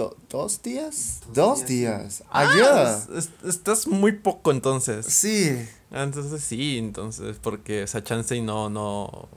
[0.00, 1.20] Do- ¿Dos días?
[1.28, 2.22] Dos Dos días, días.
[2.30, 2.98] Ah, Ayer.
[3.16, 5.06] es- es- estás muy poco entonces.
[5.06, 5.66] Sí.
[5.90, 9.28] Entonces sí, entonces, porque esa chance y no, no.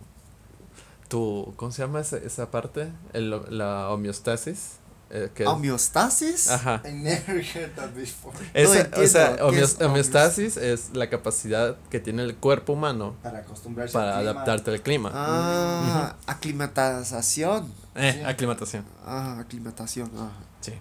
[1.09, 2.87] Tu, ¿cómo se llama esa, esa parte?
[3.13, 4.77] El, la homeostasis.
[5.15, 6.49] Eh, que ¿Homeostasis?
[6.49, 6.81] Ajá.
[6.83, 8.35] I never heard that before.
[8.53, 13.15] Esa- o sea, ¿qué homeos- es homeostasis es la capacidad que tiene el cuerpo humano
[13.21, 14.31] Para acostumbrarse para al clima.
[14.31, 15.11] adaptarte al clima.
[15.13, 17.71] Ah, aclimatación.
[17.95, 18.23] Eh, sí.
[18.25, 18.85] aclimatación.
[19.05, 20.09] Ah, aclimatación.
[20.17, 20.31] Ah.
[20.61, 20.73] Sí.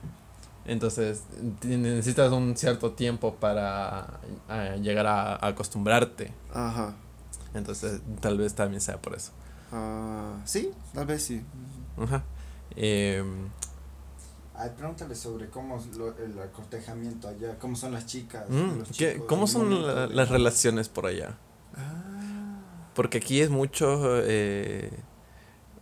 [0.64, 1.22] Entonces,
[1.62, 4.06] necesitas un cierto tiempo para
[4.48, 6.32] eh, llegar a, a acostumbrarte.
[6.54, 6.94] Ajá.
[7.52, 9.32] Entonces, tal vez también sea por eso.
[9.72, 11.42] Ah, sí, tal vez sí.
[12.00, 12.22] Ajá.
[12.76, 13.48] Em,
[14.54, 18.44] Ay, pregúntale sobre cómo es lo- el acotejamiento allá, cómo son las chicas.
[18.48, 21.36] mm, los ¿qué- chicos, ¿Cómo son la- las relaciones por allá?
[21.74, 22.58] Ah.
[22.94, 24.90] Porque aquí es mucho, eh,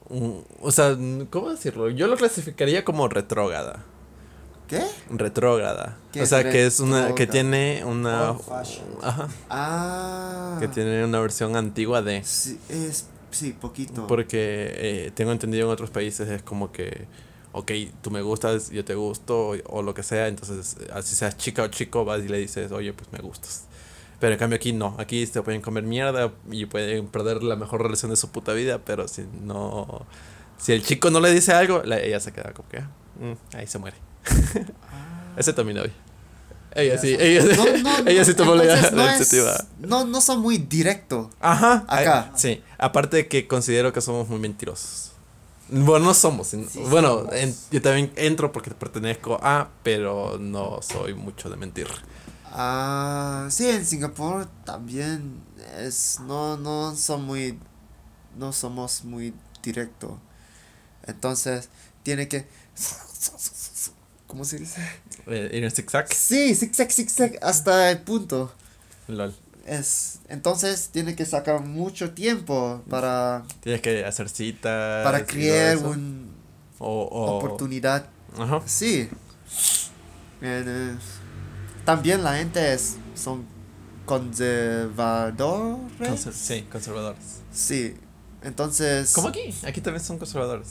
[0.09, 0.97] un- o sea,
[1.31, 1.91] ¿cómo decirlo?
[1.91, 3.85] Yo lo clasificaría como retrógrada.
[4.69, 4.85] ¿Qué?
[5.11, 5.97] Retrógrada.
[6.13, 8.37] ¿Qué O sea, que es una, que tiene una,
[9.03, 10.57] ajá, Ah.
[10.61, 12.23] que tiene una versión antigua de.
[12.23, 14.07] Sí, es, sí, poquito.
[14.07, 17.09] Porque eh, tengo entendido en otros países es como que,
[17.53, 21.15] ok, tú me gustas, yo te gusto, o, o lo que sea, entonces, eh, así
[21.15, 23.65] seas chica o chico, vas y le dices, oye, pues me gustas.
[24.21, 27.83] Pero en cambio aquí no, aquí se pueden comer mierda y pueden perder la mejor
[27.83, 30.07] relación de su puta vida, pero si no...
[30.59, 32.79] Si el chico no le dice algo, la- ella se queda como que...
[32.81, 33.97] ah, mm, ahí se muere.
[35.37, 35.93] Ese también novia.
[36.75, 37.65] Ella sí, ella, No,
[38.03, 39.57] no, ella sí tomó la, es- iniciativa.
[39.79, 41.31] No, no son muy directo.
[41.41, 41.85] Ajá.
[41.89, 42.25] Acá.
[42.27, 42.63] ay, sí.
[42.79, 45.10] Aparte de que considero que somos muy mentirosos.
[45.71, 46.49] Bueno, no somos.
[46.49, 47.35] Sí, bueno, somos.
[47.35, 51.87] en- yo también entro porque pertenezco a, pero no soy mucho de mentir.
[52.53, 55.41] Ah, sí, en Singapur también
[55.79, 57.59] es no no son muy
[58.37, 60.19] no somos muy directo.
[61.07, 61.69] Entonces,
[62.03, 62.47] tiene que
[64.27, 64.81] ¿Cómo se dice?
[65.27, 66.13] Eh, ir en zigzag.
[66.15, 68.53] Sí, zigzag zigzag hasta el punto.
[69.09, 69.35] Lol.
[69.71, 75.05] Es entonces tiene que sacar mucho tiempo para Tienes que hacer citas.
[75.05, 76.27] para crear una
[76.81, 78.07] O, o- oportunidad.
[78.37, 78.63] Ajá.
[78.67, 79.09] Sí.
[80.43, 80.97] Eh,
[81.85, 83.45] también la gente es son
[84.07, 85.91] conservadores.
[86.01, 87.23] Conser- sí, conservadores.
[87.53, 87.95] Sí,
[88.43, 89.13] entonces...
[89.13, 89.55] Como aquí.
[89.65, 90.69] Aquí también son conservadores.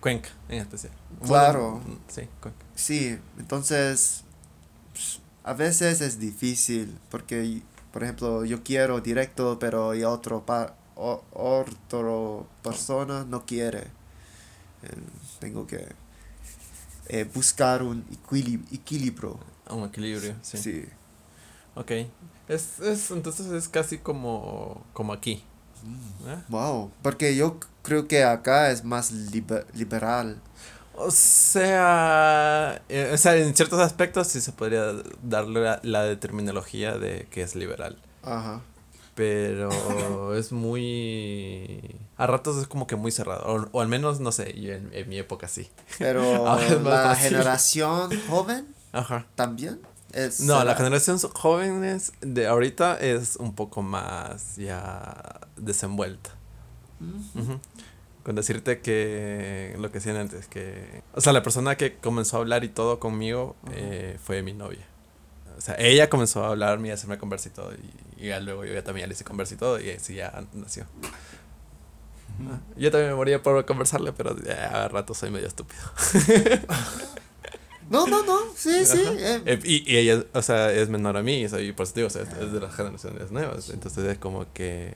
[0.00, 0.92] Cuenca, en especial.
[1.24, 1.80] Claro.
[1.84, 2.58] Bueno, sí, Cuenca.
[2.74, 4.22] Sí, entonces
[5.44, 7.62] a veces es difícil porque,
[7.98, 13.88] por ejemplo, yo quiero directo, pero y otro pa o, otro persona no quiere.
[14.84, 14.94] Eh,
[15.40, 15.84] tengo que
[17.08, 19.36] eh, buscar un equili- equilibrio.
[19.68, 20.58] Un equilibrio, sí.
[20.58, 20.84] Sí.
[21.74, 21.90] Ok.
[22.46, 25.42] Es, es, entonces es casi como, como aquí.
[25.82, 26.28] Mm.
[26.28, 26.42] ¿eh?
[26.50, 30.40] Wow, porque yo creo que acá es más liber- liberal.
[31.00, 36.98] O sea, eh, o sea, en ciertos aspectos sí se podría darle la, la terminología
[36.98, 37.98] de que es liberal.
[38.22, 38.60] Ajá.
[39.14, 41.96] Pero es muy...
[42.16, 43.44] A ratos es como que muy cerrado.
[43.46, 45.70] O, o al menos, no sé, yo en, en mi época sí.
[45.98, 46.56] Pero la
[47.14, 47.28] fácil.
[47.30, 49.26] generación joven Ajá.
[49.34, 49.80] también
[50.12, 50.40] es...
[50.40, 56.30] No, la generación jóvenes de ahorita es un poco más ya desenvuelta.
[57.00, 57.60] Ujú.
[58.28, 61.02] Con decirte que lo que decían antes, que...
[61.14, 64.86] O sea, la persona que comenzó a hablar y todo conmigo eh, fue mi novia.
[65.56, 67.72] O sea, ella comenzó a hablarme y a hacerme conversa y todo.
[67.72, 69.80] Y, y ya luego yo ya también le hice conversa y todo.
[69.80, 70.84] Y así ya nació.
[72.40, 75.82] Ah, Yo también me moría por conversarle, pero ya a rato soy medio estúpido.
[77.90, 79.00] No, no, no, sí, sí.
[79.18, 81.94] Eh, Eh, y, y ella, o sea, es menor a mí, y soy, por eso
[81.94, 83.70] te digo, o sea, es, es de las generaciones nuevas.
[83.70, 84.94] Entonces es como que.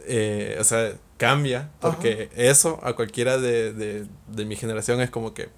[0.00, 0.94] eh, o sea,
[1.26, 5.50] cambia, porque eso a cualquiera de, de, de mi generación es como que.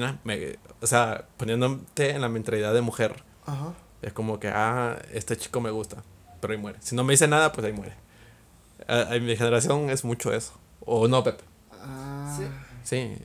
[0.00, 3.74] ah, me- o sea, poniéndote en la mentalidad de mujer, Ajá.
[4.02, 6.02] es como que, ah, este chico me gusta,
[6.40, 6.78] pero ahí muere.
[6.80, 7.94] Si no me dice nada, pues ahí muere.
[8.88, 10.52] A- En mi generación es mucho eso.
[10.84, 11.44] O no, Pepe.
[11.80, 12.44] Ah, Sí.
[12.82, 13.16] Sí.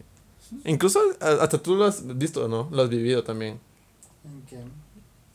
[0.65, 2.69] Incluso hasta tú lo has visto, ¿no?
[2.71, 3.59] Lo has vivido también.
[4.23, 4.59] ¿En qué?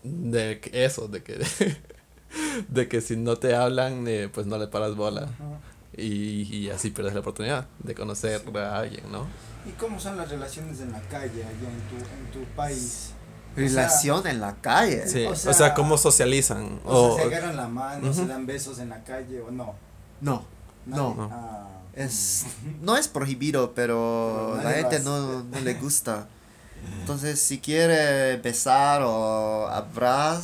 [0.05, 1.35] De eso, de que
[2.69, 5.23] de que si no te hablan, eh, pues no le paras bola.
[5.23, 5.61] Ajá.
[5.97, 9.27] Y, y así pierdes la oportunidad de conocer a alguien, ¿no?
[9.67, 13.11] ¿Y cómo son las relaciones en la calle allá en tu, en tu país?
[13.55, 15.07] Relación en la calle.
[15.07, 16.81] Sí, o o sea, sea, cómo socializan.
[16.87, 18.29] O, O, sea, se agarran la mano, se Ujú.
[18.31, 19.75] dan besos en la calle o no.
[20.23, 20.45] No,
[20.87, 21.03] Nadie.
[21.03, 21.29] No.
[21.31, 22.47] Ah, es
[22.81, 26.27] no es prohibido, pero Pero la gente no, no le gusta.
[27.01, 30.41] Entonces, si quiere besar o abrazar,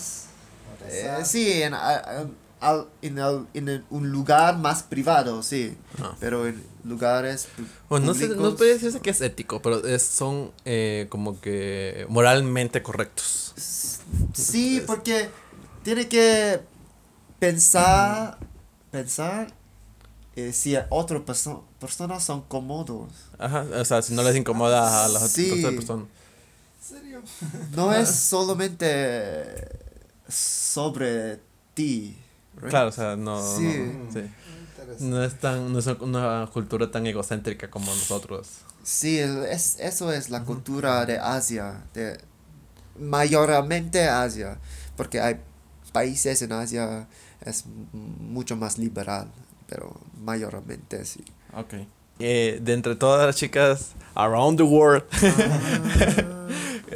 [0.84, 2.26] o eh, sí, en, a-
[2.60, 5.76] al- en, al- en el- un lugar más privado, sí.
[6.02, 6.14] Ah.
[6.20, 7.48] Pero en lugares
[7.88, 12.06] Bueno, no, sé, no puede decirse que es ético, pero es, son eh, como que
[12.08, 13.52] moralmente correctos.
[14.32, 15.28] Sí, porque
[15.82, 16.60] tiene que
[17.38, 18.38] pensar,
[18.90, 19.52] pensar
[20.36, 23.10] eh, si otras perso- personas son cómodos.
[23.38, 25.50] Ajá, o sea, si no les incomoda a las otras- Sí.
[25.58, 26.06] otras personas.
[26.80, 27.22] ¿En serio?
[27.74, 29.68] No es solamente
[30.28, 31.40] sobre
[31.74, 32.16] ti.
[32.60, 32.70] Right?
[32.70, 33.64] Claro, o sea, no, Sí.
[33.64, 34.20] no, sí.
[34.70, 35.04] Interesante.
[35.04, 38.48] No es tan, no es una cultura tan egocéntrica como nosotros.
[38.82, 42.18] Sí, es, eso es la cultura de Asia, de
[42.98, 44.58] mayormente Asia,
[44.96, 45.36] porque hay
[45.92, 47.06] países en Asia
[47.44, 49.28] es mucho más liberal,
[49.68, 51.24] pero mayormente sí.
[51.54, 51.74] Ok.
[52.20, 55.04] Eh, de entre todas las chicas around the world,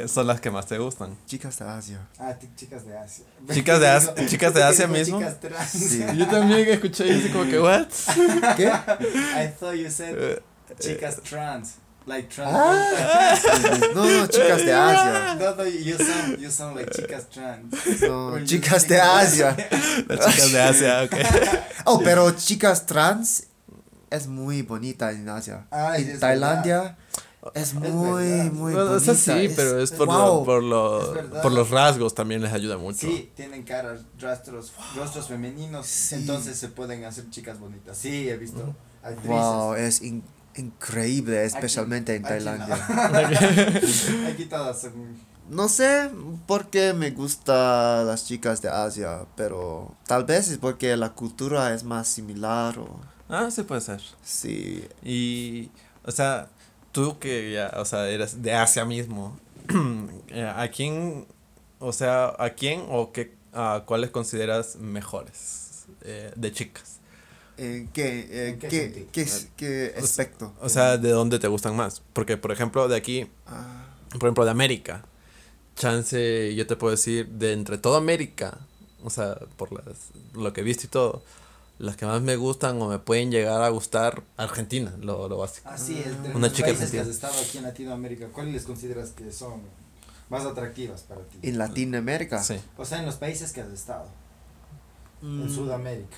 [0.07, 1.17] son las que más te gustan.
[1.25, 1.99] Chicas de Asia.
[2.19, 3.25] Ah, chicas de Asia.
[3.53, 5.19] Chicas de Asia- chicas de Asia mismo.
[5.19, 5.69] Chicas trans.
[5.69, 6.03] Sí.
[6.17, 7.87] Yo también escuché y así como que, ¿what?
[8.57, 8.65] ¿Qué?
[8.67, 10.41] I thought you said Eh,
[10.79, 11.75] chicas trans.
[12.05, 12.51] Like trans.
[12.53, 13.35] Ah.
[13.95, 15.35] No, no, chicas de Asia.
[15.39, 17.73] No, no, you sound, you sound like chicas trans.
[18.01, 19.55] No, chicas de Asia.
[20.07, 21.15] Las chicas de Asia, ok.
[21.85, 23.45] Oh, pero chicas trans
[24.09, 25.65] es muy bonita en Asia.
[25.71, 27.89] Ay, en Tailandia Es Es muy,
[28.51, 30.45] muy Bueno, bonita, sí, pero es por, wow.
[30.61, 32.99] lo- por, Es por los rasgos también les ayuda mucho.
[33.07, 36.15] Sí, tienen caras, rostros, rostros femeninos, Sí.
[36.15, 37.97] entonces se pueden hacer chicas bonitas.
[37.97, 38.73] Sí, he visto Ujú.
[39.03, 39.29] actrices.
[39.29, 40.23] Wow, es in-
[40.55, 42.45] increíble, especialmente en aquí no.
[42.45, 42.87] Tailandia.
[44.29, 44.93] Aquí todas son
[45.49, 46.09] No sé
[46.47, 51.73] por qué me gustan las chicas de Asia, pero tal vez es porque la cultura
[51.73, 54.01] es más similar o Ah, sí puede ser.
[54.23, 54.87] sí.
[55.03, 55.69] Y,
[56.05, 56.47] o sea,
[56.93, 59.37] tú que ya, o sea, eres de Asia mismo,
[60.29, 61.25] eh, ¿a quién,
[61.79, 66.99] o sea, a quién o qué, a cuáles consideras mejores eh, de chicas?
[67.57, 69.27] ¿En qué, eh, ¿En qué qué, qué,
[69.57, 70.53] qué O aspecto?
[70.61, 72.01] O sea, ¿de dónde te gustan más?
[72.13, 75.03] Porque, por ejemplo, de aquí, Ah, por ejemplo, de América,
[75.75, 78.59] chance, yo te puedo decir, de entre toda América,
[79.03, 79.97] o sea, por las,
[80.33, 81.23] lo que he visto y todo,
[81.83, 85.67] las que más me gustan o me pueden llegar a gustar, Argentina, lo, lo básico.
[85.69, 87.01] Así es, de Una los chica países que argentina.
[87.03, 89.61] has estado aquí en Latinoamérica, ¿cuáles les consideras que son
[90.29, 91.39] más atractivas para ti?
[91.41, 92.41] en Latinoamérica.
[92.41, 92.55] Sí.
[92.77, 94.07] O sea, en los países que has estado,
[95.21, 96.17] Mm, en Sudamérica.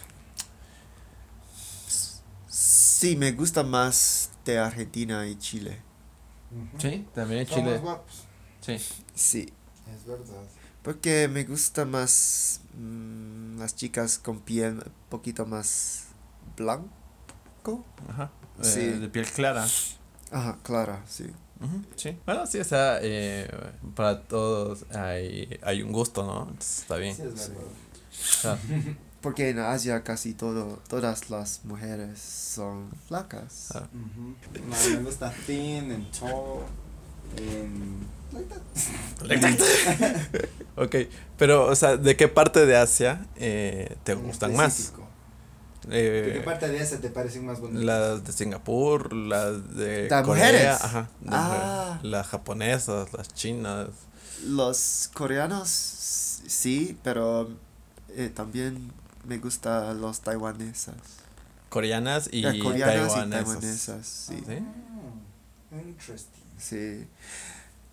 [2.47, 5.81] Sí, me gusta más de Argentina y Chile.
[6.79, 7.77] Sí, también en Son más Chile.
[7.79, 8.23] guapos,
[8.61, 8.77] Sí.
[9.13, 9.53] Sí,
[9.95, 10.43] es verdad.
[10.85, 16.03] Porque me gusta más mm, las chicas con piel un poquito más
[16.55, 17.83] blanco.
[18.07, 18.31] Ajá.
[18.61, 18.85] Eh, Sí.
[18.99, 19.65] de piel clara.
[20.31, 21.25] Ajá, clara, sí.
[21.95, 22.15] Sí.
[22.25, 23.49] Bueno, sí, o sea, eh,
[23.95, 26.41] para todos hay, hay un gusto, ¿no?
[26.49, 27.15] Entonces, está bien.
[27.15, 28.59] Sí, es verdad.
[29.21, 33.69] Porque en Asia casi todo, todas las mujeres son flacas.
[33.73, 33.87] Ah.
[33.91, 36.61] No, me gusta thin, en tall.
[40.75, 40.95] ok,
[41.37, 44.93] pero, o sea, ¿de qué parte de Asia eh, te En gustan más?
[45.89, 47.83] Eh, ¿De qué parte de esa te parecen más bonitas?
[47.83, 50.81] Las de Singapur, las de ¿Las Corea, mujeres?
[50.81, 51.89] ajá, de Ah.
[51.93, 53.87] mujer- las japonesas, las chinas.
[54.45, 57.49] Los coreanos sí, pero
[58.15, 58.91] eh, también
[59.27, 60.95] me gustan los taiwanesas.
[61.69, 63.27] Coreanas y coreanas taiwanesas.
[63.27, 64.43] y taiwanesas, sí.
[64.45, 64.57] ¿Sí?
[65.71, 66.44] Ah, interesting.
[66.57, 67.07] Sí.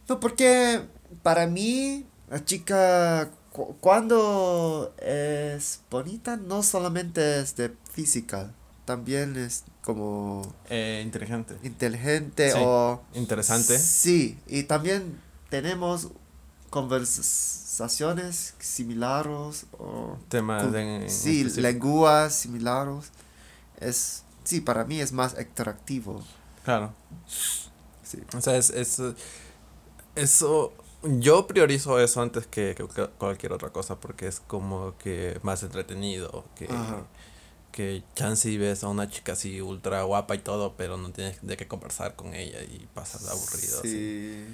[0.08, 0.82] No, porque
[1.22, 8.52] para mí, la chica, cu- cuando es bonita, no solamente es de física,
[8.84, 11.56] también es como Eh, inteligente.
[11.62, 12.58] inteligente Sí.
[12.60, 13.02] o...
[13.14, 13.78] Interesante.
[13.78, 15.20] Sí, y también
[15.50, 16.08] tenemos
[16.70, 20.16] conversaciones similares o...
[20.28, 21.06] Temas de.
[21.08, 23.10] sí, lenguas similares.
[23.78, 26.22] Es, sí, para mí es más atractivo.
[26.64, 26.94] Claro.
[28.12, 28.22] Sí.
[28.36, 29.00] O sea, es, es,
[30.14, 30.72] eso,
[31.02, 35.62] yo priorizo eso antes que, que cu- cualquier otra cosa porque es como que más
[35.62, 37.04] entretenido, que, Ajá.
[37.72, 41.38] que chance y ves a una chica así ultra guapa y todo, pero no tienes
[41.42, 43.78] de qué conversar con ella y pasas aburrido.
[43.80, 43.88] así.
[43.88, 44.44] Sí.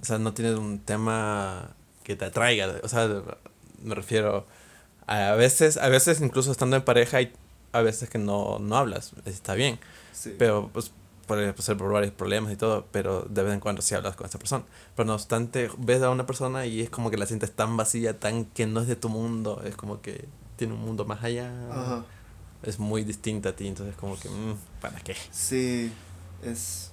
[0.00, 3.08] O sea, no tienes un tema que te atraiga, o sea,
[3.82, 4.46] me refiero
[5.06, 7.32] a veces, a veces incluso estando en pareja y
[7.72, 9.78] a veces que no, no hablas, está bien.
[10.12, 10.34] sí.
[10.38, 10.92] Pero pues
[11.28, 14.26] puede ser por varios problemas y todo, pero de vez en cuando sí hablas con
[14.26, 14.64] esa persona.
[14.96, 18.18] Pero no obstante, ves a una persona y es como que la sientes tan vacía,
[18.18, 21.52] tan que no es de tu mundo, es como que tiene un mundo más allá,
[21.70, 22.04] Ajá.
[22.64, 25.14] es muy distinta a ti, entonces como que, mm, ¿para qué?
[25.30, 25.92] Sí,
[26.42, 26.90] es...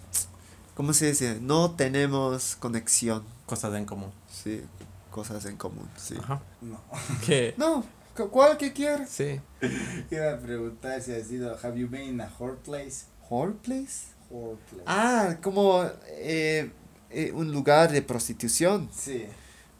[0.75, 1.39] ¿Cómo se dice?
[1.41, 3.23] No tenemos conexión.
[3.45, 4.11] Cosas en común.
[4.29, 4.61] Sí,
[5.09, 6.15] cosas en común, sí.
[6.19, 6.41] Ajá.
[6.61, 6.79] No.
[7.25, 9.09] Que, No, cu- ¿cuál que quieres?
[9.09, 9.39] sí.
[10.11, 13.05] Iba a preguntar si has ido, have you been in a whore place?
[13.29, 14.13] ¿Whore place?
[14.29, 14.83] Whore place.
[14.85, 16.71] Ah, como eh,
[17.09, 18.89] eh, un lugar de prostitución.
[18.95, 19.25] Sí.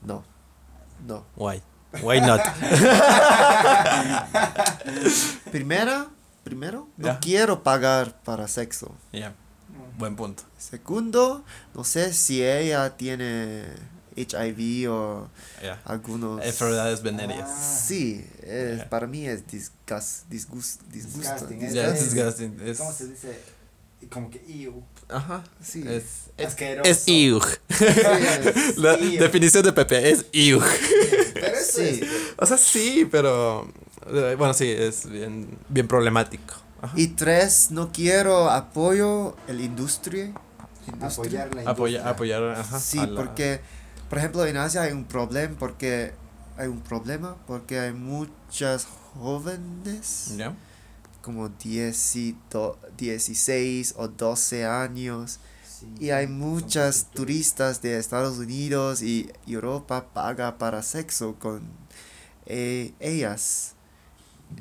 [0.03, 0.23] No,
[1.07, 1.25] no.
[1.35, 1.61] Why?
[2.03, 2.41] Why not?
[5.51, 6.07] Primera,
[6.43, 7.19] primero, no Ya.
[7.19, 8.93] quiero pagar para sexo.
[9.13, 9.33] Ya,
[9.97, 10.43] buen punto.
[10.57, 13.63] Segundo, no sé si ella tiene
[14.15, 15.29] HIV o
[15.63, 15.81] Ya.
[15.85, 16.43] algunos...
[16.45, 17.49] Enfermedades venéreas.
[17.49, 17.79] Ah.
[17.87, 18.89] Sí, es, Ya.
[18.89, 21.47] para mí es disgust, disgust, disgusto.
[21.47, 22.75] Disgusting, dis- es- Ya, es- es disgusting.
[22.77, 23.39] ¿Cómo se dice?
[24.09, 24.83] Como que ew.
[25.09, 25.43] ajá.
[25.61, 25.83] Sí.
[25.87, 26.03] Es,
[26.37, 26.89] es, Asqueroso.
[26.89, 27.43] es iug.
[27.69, 29.19] Sí, es- La Iug.
[29.19, 30.63] definición de Pepe es iug.
[31.33, 32.01] Pero sí.
[32.03, 32.07] es.
[32.37, 33.67] O sea, sí, pero.
[34.07, 36.53] eh, Bueno, sí, es bien, bien problemático.
[36.81, 36.93] Ajá.
[36.95, 40.25] Y tres, no quiero apoyo el industria.
[40.87, 41.45] industria.
[41.45, 42.09] Apoyar la Apoya, industria.
[42.11, 42.43] apoyar.
[42.59, 43.59] Ajá, Sí, la- porque,
[44.09, 46.13] por ejemplo, en Asia hay un problema porque
[46.57, 48.85] hay un problema porque hay muchas
[49.15, 50.53] jóvenes ¿Ya?
[51.25, 58.37] Como 10 y do- 16 o 12 años Sí, y hay muchas turistas de Estados
[58.37, 61.61] Unidos y Europa paga para sexo con
[62.45, 63.73] eh, ellas.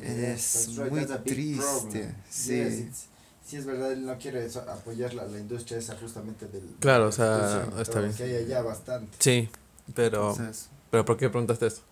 [0.01, 2.15] Yes, Es right, muy triste.
[2.31, 2.55] Sí.
[2.57, 3.07] Yes,
[3.47, 6.65] Sí, es verdad, él no quiere eso- apoyar la, la industria esa justamente del...
[6.81, 8.15] Claro, de o sea, está bien.
[8.15, 9.15] Que hay allá bastante.
[9.21, 9.51] Sí,
[9.95, 11.83] pero, Entonces, pero ¿por qué preguntaste eso?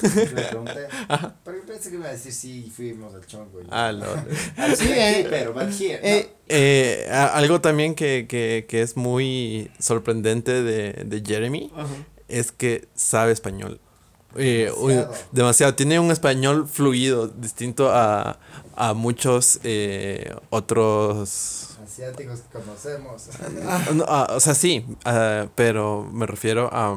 [0.00, 0.88] Pregunté.
[1.44, 3.60] Porque pensé que iba a decir sí, fuimos al chongo.
[3.70, 3.92] Ah,
[4.56, 8.96] Ah, sí, eh, pero but here, eh, Eh, a- algo también que, que, que es
[8.96, 11.86] muy sorprendente de, de Jeremy ajá.
[12.28, 13.80] es que sabe español.
[14.36, 15.28] Eh, uy, Demasiado.
[15.32, 15.74] demasiado.
[15.74, 18.38] Tiene un español fluido, distinto a,
[18.76, 21.76] a muchos eh, otros...
[21.78, 21.84] no.
[21.84, 23.28] asiáticos que conocemos.
[23.94, 26.96] No, ah, o sea, sí, ah, pero me refiero a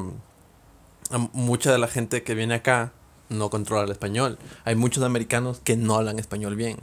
[1.18, 2.92] mucha de la gente que viene acá
[3.28, 4.38] no controla el español.
[4.64, 6.76] Hay muchos americanos que no hablan español bien.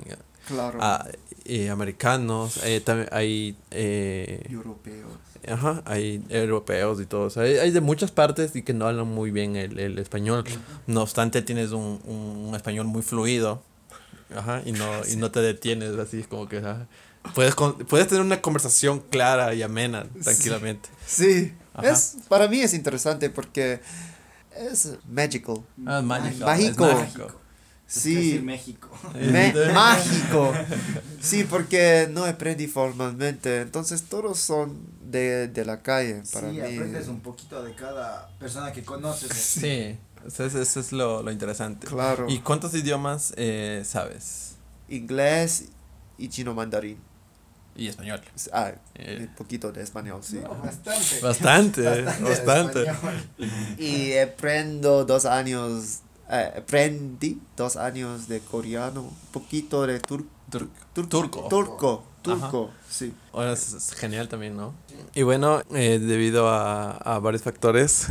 [0.48, 0.80] Claro.
[0.82, 1.06] Ah,
[1.46, 3.56] eh, americanos, eh, también hay...
[3.72, 5.12] eh, Europeos.
[5.48, 7.24] Ajá, hay europeos y todo.
[7.24, 9.98] O sea, hay, hay de muchas partes y que no hablan muy bien el, el
[9.98, 10.44] español.
[10.88, 13.64] No obstante, tienes un, un español muy fluido.
[14.36, 16.58] Ajá, y no, y no te detienes así, es como que...
[16.58, 16.88] ajá.
[17.36, 20.90] Puedes, con- puedes tener una conversación clara y amena, tranquilamente.
[21.06, 21.92] Sí, Ajá.
[21.92, 23.80] es, para mí es interesante porque
[24.56, 25.62] es magical.
[25.86, 26.46] Ah, mágico.
[26.46, 26.88] Mágico.
[26.90, 27.42] es mágico.
[27.88, 28.32] Sí.
[28.38, 28.90] Sí, México.
[29.16, 30.54] me- mágico.
[31.22, 34.80] Sí, porque no aprendí formalmente, entonces todos son
[35.12, 36.62] de, de la calle para sí, mí.
[36.62, 39.32] aprendes un poquito de cada persona que conoces.
[39.38, 41.86] Sí, eso es, eso es lo, lo interesante.
[41.86, 42.26] Claro.
[42.30, 44.56] ¿Y cuántos idiomas eh, sabes?
[44.90, 45.66] Inglés
[46.18, 46.98] y chino mandarín.
[47.76, 48.22] Y español.
[48.52, 49.28] Ah, Eh.
[49.30, 50.40] un poquito de español, sí.
[50.44, 51.20] No, bastante.
[51.22, 52.84] Bastante, bastante.
[52.84, 53.24] español.
[53.78, 56.00] Y aprendo dos años,
[56.30, 61.48] eh, aprendí dos años de coreano, un poquito de tur- Tur- tur- turco.
[61.48, 63.14] Turco, turco, sí.
[63.32, 64.74] Ahora es, es genial también, ¿no?
[65.16, 68.08] Y bueno, eh, debido a, a varios factores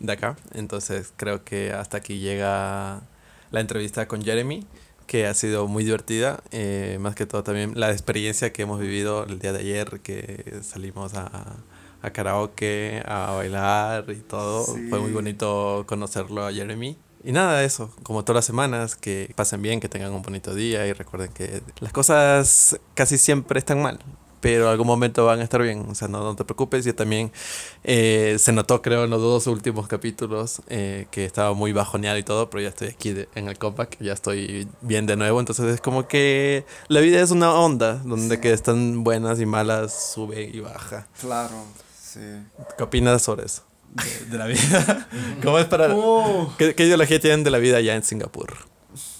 [0.00, 3.02] de acá, entonces creo que hasta aquí llega
[3.50, 4.66] la entrevista con Jeremy,
[5.06, 9.24] que ha sido muy divertida, eh, más que todo también la experiencia que hemos vivido
[9.24, 11.56] el día de ayer, que salimos a,
[12.02, 14.64] a karaoke, a bailar y todo.
[14.64, 14.88] Sí.
[14.90, 16.98] Fue muy bonito conocerlo a Jeremy.
[17.22, 20.86] Y nada, eso, como todas las semanas, que pasen bien, que tengan un bonito día
[20.86, 23.98] y recuerden que las cosas casi siempre están mal,
[24.44, 26.84] pero algún momento van a estar bien, o sea, no, no te preocupes.
[26.84, 27.32] Yo también
[27.82, 32.22] eh, se notó, creo, en los dos últimos capítulos eh, que estaba muy bajoneado y
[32.24, 35.64] todo, pero ya estoy aquí de- en el comeback, ya estoy bien de nuevo, entonces
[35.72, 38.40] es como que la vida es una onda, donde Sí.
[38.42, 41.06] que están buenas y malas, sube y baja.
[41.22, 41.64] Claro,
[41.98, 42.20] sí.
[42.76, 43.62] ¿Qué opinas sobre eso?
[43.94, 45.08] De, de la vida.
[45.42, 45.88] ¿Cómo es para...
[45.94, 46.52] Oh.
[46.58, 48.52] ¿Qué, ¿Qué ideología tienen de la vida allá en Singapur?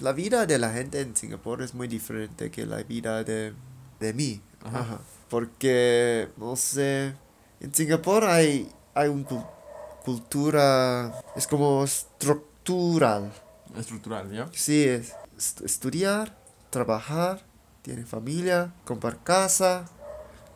[0.00, 3.54] La vida de la gente en Singapur es muy diferente que la vida de,
[4.00, 4.42] de mí.
[4.62, 4.80] Ajá.
[4.80, 4.98] Ajá.
[5.34, 7.12] Porque, no sé,
[7.58, 9.44] en Singapur hay, hay una
[10.04, 13.32] cultura, es como estructural.
[13.76, 14.48] Estructural, ¿ya?
[14.52, 16.38] Sí, es est- estudiar,
[16.70, 17.42] trabajar,
[17.82, 19.86] tiene familia, comprar casa,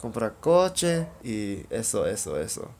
[0.00, 2.70] comprar coche y eso, eso, eso.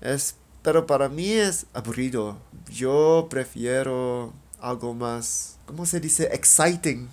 [0.00, 2.38] Es, pero para mí es aburrido.
[2.70, 6.30] Yo prefiero algo más, ¿cómo se dice?
[6.32, 7.10] Exciting.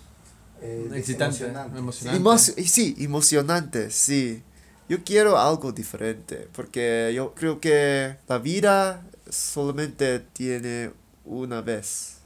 [0.66, 1.78] Eh, Excitante, emocionante.
[1.80, 2.20] emocionante.
[2.22, 2.38] Emo-
[2.68, 4.41] sí, emocionante, sí.
[4.88, 10.91] Yo quiero algo diferente porque yo creo que la vida solamente tiene
[11.26, 12.18] una vez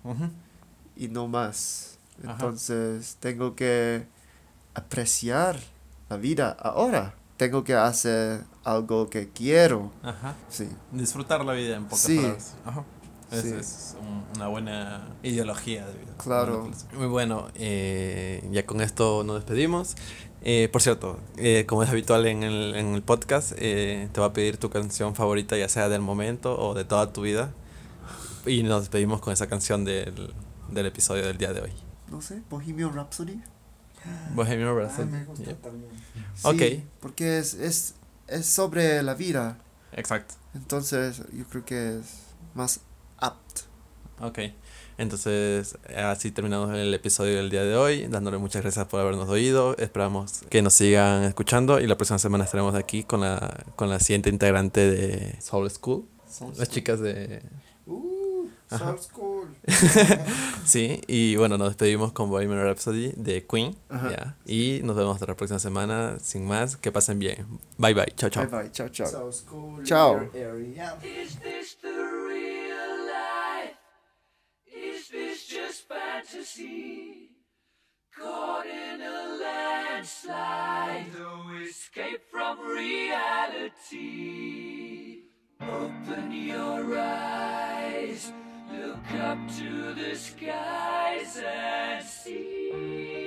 [0.96, 1.98] y no más.
[2.24, 2.34] Ajá.
[2.34, 4.06] Entonces tengo que
[4.74, 5.60] apreciar
[6.10, 7.16] la vida ahora.
[7.38, 9.92] Tengo que hacer algo que quiero.
[10.02, 10.36] Ajá.
[10.50, 10.68] Sí.
[10.92, 12.16] Disfrutar la vida en pocas Sí.
[12.18, 12.54] palabras.
[12.66, 12.84] Ajá.
[13.32, 13.53] Esa Sí.
[13.59, 16.13] es un- una buena ideología de vida.
[16.17, 16.71] Claro.
[16.95, 19.95] Muy bueno, eh, ya con esto nos despedimos.
[20.43, 24.34] Eh, por cierto, eh, como es habitual en el, en el podcast, te voy a
[24.34, 27.51] pedir tu canción favorita, ya sea del momento o de toda tu vida.
[28.45, 30.34] Y nos despedimos con esa canción del,
[30.69, 31.71] del episodio del día de hoy.
[32.09, 33.41] No sé, Bohemian Rhapsody.
[34.34, 35.09] Bohemian Ah, Rhapsody.
[35.09, 35.91] me gusta también.
[36.34, 36.43] Sí,
[36.84, 36.88] Ok.
[37.01, 37.95] Porque es, es,
[38.28, 39.57] es sobre la vida.
[39.91, 40.36] Exacto.
[40.53, 42.05] Entonces yo creo que es
[42.53, 42.80] más
[43.18, 43.61] apto.
[44.20, 44.39] Ok,
[44.97, 49.76] entonces así terminamos el episodio del día de hoy, dándole muchas gracias por habernos oído,
[49.78, 53.99] esperamos que nos sigan escuchando y la próxima semana estaremos aquí con la, con la
[53.99, 56.05] siguiente integrante de Soul School,
[56.57, 57.43] las chicas de...
[57.86, 58.97] Uh, Ajá.
[58.97, 59.55] Soul School.
[60.65, 63.76] Sí, y bueno, nos despedimos con Bohemian Rhapsody de Queen,
[64.45, 67.45] y nos vemos hasta la próxima semana, sin más, que pasen bien,
[67.78, 68.47] bye bye, chao chao.
[68.47, 69.07] Bye bye, chao, chao.
[69.07, 69.86] Soul School.
[69.86, 70.28] Ciao.
[75.88, 77.30] Fantasy?
[78.18, 83.98] Caught in a landslide, no escape from reality.
[85.62, 88.32] Open your eyes,
[88.72, 93.26] look up to the skies and see.